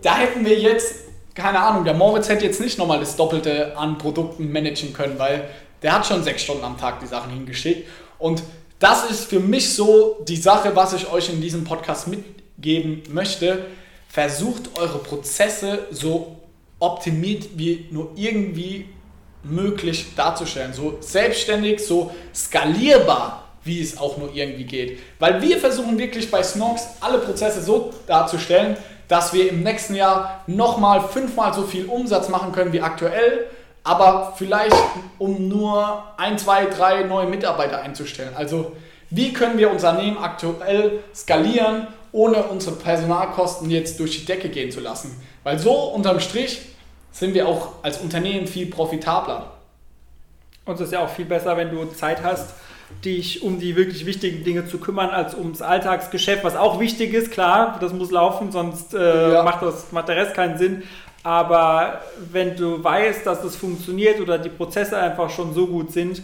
da 0.00 0.16
hätten 0.16 0.46
wir 0.46 0.56
jetzt, 0.56 0.94
keine 1.34 1.58
Ahnung, 1.58 1.84
der 1.84 1.94
Moritz 1.94 2.28
hätte 2.28 2.44
jetzt 2.44 2.60
nicht 2.60 2.78
nochmal 2.78 3.00
das 3.00 3.16
Doppelte 3.16 3.76
an 3.76 3.98
Produkten 3.98 4.52
managen 4.52 4.92
können, 4.92 5.18
weil 5.18 5.48
der 5.82 5.94
hat 5.94 6.06
schon 6.06 6.22
sechs 6.22 6.44
Stunden 6.44 6.62
am 6.62 6.78
Tag 6.78 7.00
die 7.00 7.08
Sachen 7.08 7.32
hingeschickt. 7.32 7.88
Und 8.20 8.44
das 8.78 9.10
ist 9.10 9.24
für 9.24 9.40
mich 9.40 9.74
so 9.74 10.24
die 10.28 10.36
Sache, 10.36 10.76
was 10.76 10.92
ich 10.92 11.10
euch 11.10 11.30
in 11.30 11.40
diesem 11.40 11.64
Podcast 11.64 12.06
mitgeben 12.06 13.02
möchte. 13.10 13.66
Versucht 14.08 14.78
eure 14.78 14.98
Prozesse 14.98 15.88
so 15.90 16.36
optimiert 16.78 17.48
wie 17.56 17.88
nur 17.90 18.12
irgendwie 18.14 18.88
möglich 19.42 20.14
darzustellen. 20.14 20.72
So 20.72 20.98
selbstständig, 21.00 21.84
so 21.84 22.12
skalierbar, 22.32 23.47
wie 23.68 23.80
es 23.80 23.96
auch 23.98 24.16
nur 24.16 24.34
irgendwie 24.34 24.64
geht. 24.64 24.98
Weil 25.20 25.40
wir 25.40 25.58
versuchen 25.58 25.96
wirklich 25.98 26.28
bei 26.30 26.42
Snox 26.42 26.82
alle 27.00 27.18
Prozesse 27.18 27.62
so 27.62 27.92
darzustellen, 28.08 28.76
dass 29.06 29.32
wir 29.32 29.48
im 29.50 29.62
nächsten 29.62 29.94
Jahr 29.94 30.42
nochmal 30.48 31.00
fünfmal 31.00 31.54
so 31.54 31.62
viel 31.62 31.86
Umsatz 31.86 32.28
machen 32.28 32.50
können 32.50 32.72
wie 32.72 32.80
aktuell 32.80 33.46
aber 33.88 34.34
vielleicht 34.36 34.76
um 35.18 35.48
nur 35.48 36.04
ein, 36.18 36.36
zwei, 36.36 36.66
drei 36.66 37.04
neue 37.04 37.26
Mitarbeiter 37.26 37.80
einzustellen. 37.80 38.34
Also 38.36 38.72
wie 39.08 39.32
können 39.32 39.56
wir 39.56 39.70
unser 39.70 39.92
Unternehmen 39.92 40.18
aktuell 40.18 41.02
skalieren, 41.14 41.86
ohne 42.12 42.42
unsere 42.44 42.76
Personalkosten 42.76 43.70
jetzt 43.70 43.98
durch 43.98 44.18
die 44.18 44.26
Decke 44.26 44.50
gehen 44.50 44.70
zu 44.70 44.80
lassen? 44.80 45.18
Weil 45.42 45.58
so 45.58 45.72
unterm 45.72 46.20
Strich 46.20 46.60
sind 47.12 47.32
wir 47.32 47.48
auch 47.48 47.82
als 47.82 47.96
Unternehmen 47.98 48.46
viel 48.46 48.66
profitabler. 48.66 49.52
Und 50.66 50.74
es 50.74 50.82
ist 50.82 50.92
ja 50.92 51.02
auch 51.02 51.08
viel 51.08 51.24
besser, 51.24 51.56
wenn 51.56 51.70
du 51.70 51.86
Zeit 51.86 52.22
hast, 52.22 52.50
dich 53.04 53.42
um 53.42 53.60
die 53.60 53.76
wirklich 53.76 54.06
wichtigen 54.06 54.44
Dinge 54.44 54.66
zu 54.66 54.78
kümmern, 54.78 55.10
als 55.10 55.34
ums 55.34 55.62
Alltagsgeschäft, 55.62 56.44
was 56.44 56.56
auch 56.56 56.80
wichtig 56.80 57.14
ist, 57.14 57.30
klar, 57.30 57.78
das 57.80 57.92
muss 57.92 58.10
laufen, 58.10 58.50
sonst 58.50 58.94
äh, 58.94 59.32
ja. 59.32 59.42
macht, 59.42 59.62
das, 59.62 59.92
macht 59.92 60.08
der 60.08 60.16
Rest 60.16 60.34
keinen 60.34 60.58
Sinn. 60.58 60.82
Aber 61.22 62.00
wenn 62.32 62.56
du 62.56 62.82
weißt, 62.82 63.26
dass 63.26 63.42
das 63.42 63.56
funktioniert 63.56 64.20
oder 64.20 64.38
die 64.38 64.48
Prozesse 64.48 64.96
einfach 64.96 65.30
schon 65.30 65.52
so 65.52 65.66
gut 65.66 65.92
sind, 65.92 66.22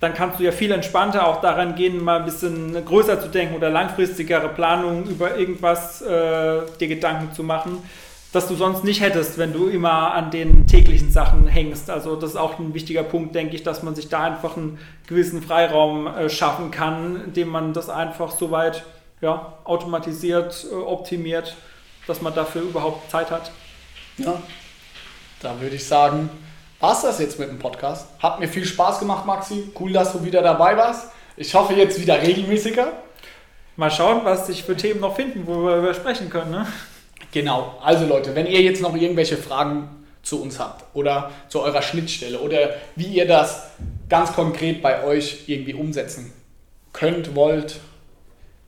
dann 0.00 0.14
kannst 0.14 0.40
du 0.40 0.44
ja 0.44 0.50
viel 0.50 0.72
entspannter 0.72 1.26
auch 1.26 1.42
daran 1.42 1.74
gehen, 1.74 2.02
mal 2.02 2.20
ein 2.20 2.24
bisschen 2.24 2.84
größer 2.84 3.20
zu 3.20 3.28
denken 3.28 3.54
oder 3.54 3.68
langfristigere 3.68 4.48
Planungen 4.48 5.06
über 5.06 5.36
irgendwas 5.36 6.00
äh, 6.00 6.62
dir 6.80 6.88
Gedanken 6.88 7.34
zu 7.34 7.44
machen, 7.44 7.82
das 8.32 8.46
du 8.46 8.54
sonst 8.54 8.84
nicht 8.84 9.00
hättest, 9.00 9.38
wenn 9.38 9.52
du 9.52 9.68
immer 9.68 10.14
an 10.14 10.30
den 10.30 10.66
täglichen 10.66 11.10
Sachen 11.10 11.48
hängst. 11.48 11.90
Also 11.90 12.14
das 12.14 12.30
ist 12.30 12.36
auch 12.36 12.58
ein 12.58 12.74
wichtiger 12.74 13.02
Punkt, 13.02 13.34
denke 13.34 13.56
ich, 13.56 13.62
dass 13.62 13.82
man 13.82 13.94
sich 13.94 14.08
da 14.08 14.22
einfach 14.22 14.56
einen 14.56 14.78
gewissen 15.06 15.42
Freiraum 15.42 16.06
äh, 16.06 16.30
schaffen 16.30 16.70
kann, 16.70 17.20
indem 17.24 17.48
man 17.48 17.72
das 17.72 17.88
einfach 17.88 18.30
soweit 18.30 18.84
ja, 19.20 19.54
automatisiert, 19.64 20.66
äh, 20.70 20.74
optimiert, 20.74 21.56
dass 22.06 22.22
man 22.22 22.34
dafür 22.34 22.62
überhaupt 22.62 23.10
Zeit 23.10 23.30
hat. 23.30 23.50
Ja, 24.18 24.40
da 25.42 25.60
würde 25.60 25.76
ich 25.76 25.86
sagen, 25.86 26.30
war 26.78 26.92
es 26.92 27.02
das 27.02 27.18
jetzt 27.18 27.38
mit 27.38 27.48
dem 27.48 27.58
Podcast. 27.58 28.06
Hat 28.20 28.38
mir 28.38 28.48
viel 28.48 28.64
Spaß 28.64 29.00
gemacht, 29.00 29.26
Maxi. 29.26 29.72
Cool, 29.78 29.92
dass 29.92 30.12
du 30.12 30.24
wieder 30.24 30.42
dabei 30.42 30.76
warst. 30.76 31.10
Ich 31.36 31.54
hoffe 31.54 31.74
jetzt 31.74 32.00
wieder 32.00 32.20
regelmäßiger. 32.20 32.92
Mal 33.76 33.90
schauen, 33.90 34.20
was 34.24 34.46
sich 34.46 34.62
für 34.62 34.76
Themen 34.76 35.00
noch 35.00 35.16
finden, 35.16 35.46
wo 35.46 35.64
wir 35.64 35.94
sprechen 35.94 36.30
können. 36.30 36.50
Ne? 36.50 36.66
Genau. 37.32 37.78
Also 37.82 38.06
Leute, 38.06 38.34
wenn 38.34 38.46
ihr 38.46 38.60
jetzt 38.62 38.82
noch 38.82 38.94
irgendwelche 38.94 39.36
Fragen 39.36 39.88
zu 40.22 40.42
uns 40.42 40.58
habt 40.58 40.84
oder 40.94 41.30
zu 41.48 41.60
eurer 41.60 41.82
Schnittstelle 41.82 42.40
oder 42.40 42.74
wie 42.96 43.06
ihr 43.06 43.26
das 43.26 43.70
ganz 44.08 44.32
konkret 44.32 44.82
bei 44.82 45.04
euch 45.04 45.44
irgendwie 45.46 45.74
umsetzen 45.74 46.32
könnt, 46.92 47.34
wollt, 47.34 47.80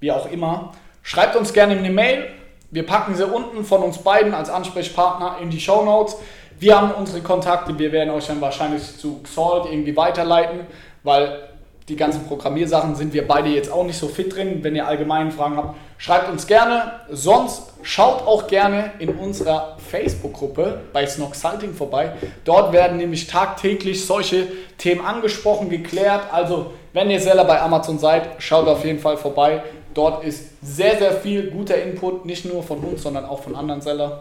wie 0.01 0.13
auch 0.13 0.31
immer, 0.31 0.73
schreibt 1.03 1.37
uns 1.37 1.53
gerne 1.53 1.77
eine 1.77 1.91
Mail 1.91 2.29
wir 2.73 2.87
packen 2.87 3.15
sie 3.15 3.27
unten 3.27 3.67
von 3.67 3.83
uns 3.83 3.99
beiden 3.99 4.33
als 4.33 4.49
Ansprechpartner 4.49 5.37
in 5.43 5.51
die 5.51 5.61
Show 5.61 5.85
Notes. 5.85 6.17
Wir 6.59 6.81
haben 6.81 6.91
unsere 6.93 7.21
Kontakte, 7.21 7.79
wir 7.79 7.93
werden 7.93 8.09
euch 8.09 8.27
dann 8.27 8.41
wahrscheinlich 8.41 8.97
zu 8.97 9.21
Xalt 9.23 9.67
irgendwie 9.67 9.95
weiterleiten, 9.95 10.61
weil 11.03 11.51
die 11.89 11.97
ganzen 11.97 12.25
Programmiersachen 12.25 12.95
sind 12.95 13.13
wir 13.13 13.27
beide 13.27 13.49
jetzt 13.49 13.71
auch 13.71 13.85
nicht 13.85 13.99
so 13.99 14.07
fit 14.07 14.35
drin. 14.35 14.63
Wenn 14.63 14.77
ihr 14.77 14.87
allgemeine 14.87 15.33
Fragen 15.33 15.57
habt, 15.57 15.77
schreibt 15.99 16.31
uns 16.31 16.47
gerne. 16.47 16.93
Sonst 17.11 17.73
schaut 17.83 18.27
auch 18.27 18.47
gerne 18.47 18.93
in 19.01 19.11
unserer 19.11 19.77
Facebook-Gruppe 19.91 20.81
bei 20.93 21.07
Snoxalting 21.07 21.75
vorbei. 21.75 22.13
Dort 22.45 22.73
werden 22.73 22.99
nämlich 22.99 23.27
tagtäglich 23.27 24.07
solche 24.07 24.47
Themen 24.79 25.05
angesprochen, 25.05 25.71
geklärt. 25.71 26.33
Also, 26.33 26.73
wenn 26.93 27.11
ihr 27.11 27.21
Seller 27.21 27.45
bei 27.45 27.61
Amazon 27.61 27.99
seid, 27.99 28.29
schaut 28.39 28.69
auf 28.69 28.85
jeden 28.85 29.01
Fall 29.01 29.17
vorbei. 29.17 29.65
Dort 29.93 30.25
ist 30.25 30.51
sehr, 30.63 30.99
sehr 30.99 31.13
viel 31.13 31.51
guter 31.51 31.83
Input, 31.83 32.25
nicht 32.25 32.45
nur 32.45 32.63
von 32.63 32.79
uns, 32.79 33.03
sondern 33.03 33.25
auch 33.25 33.43
von 33.43 33.57
anderen 33.57 33.81
Sellern. 33.81 34.21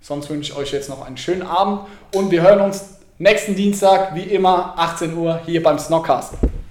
Sonst 0.00 0.30
wünsche 0.30 0.52
ich 0.52 0.58
euch 0.58 0.72
jetzt 0.72 0.88
noch 0.88 1.04
einen 1.04 1.18
schönen 1.18 1.42
Abend 1.42 1.80
und 2.14 2.30
wir 2.30 2.40
hören 2.40 2.60
uns 2.60 3.00
nächsten 3.18 3.54
Dienstag, 3.54 4.14
wie 4.14 4.22
immer, 4.22 4.74
18 4.78 5.14
Uhr 5.14 5.40
hier 5.44 5.62
beim 5.62 5.78
Snockcast. 5.78 6.34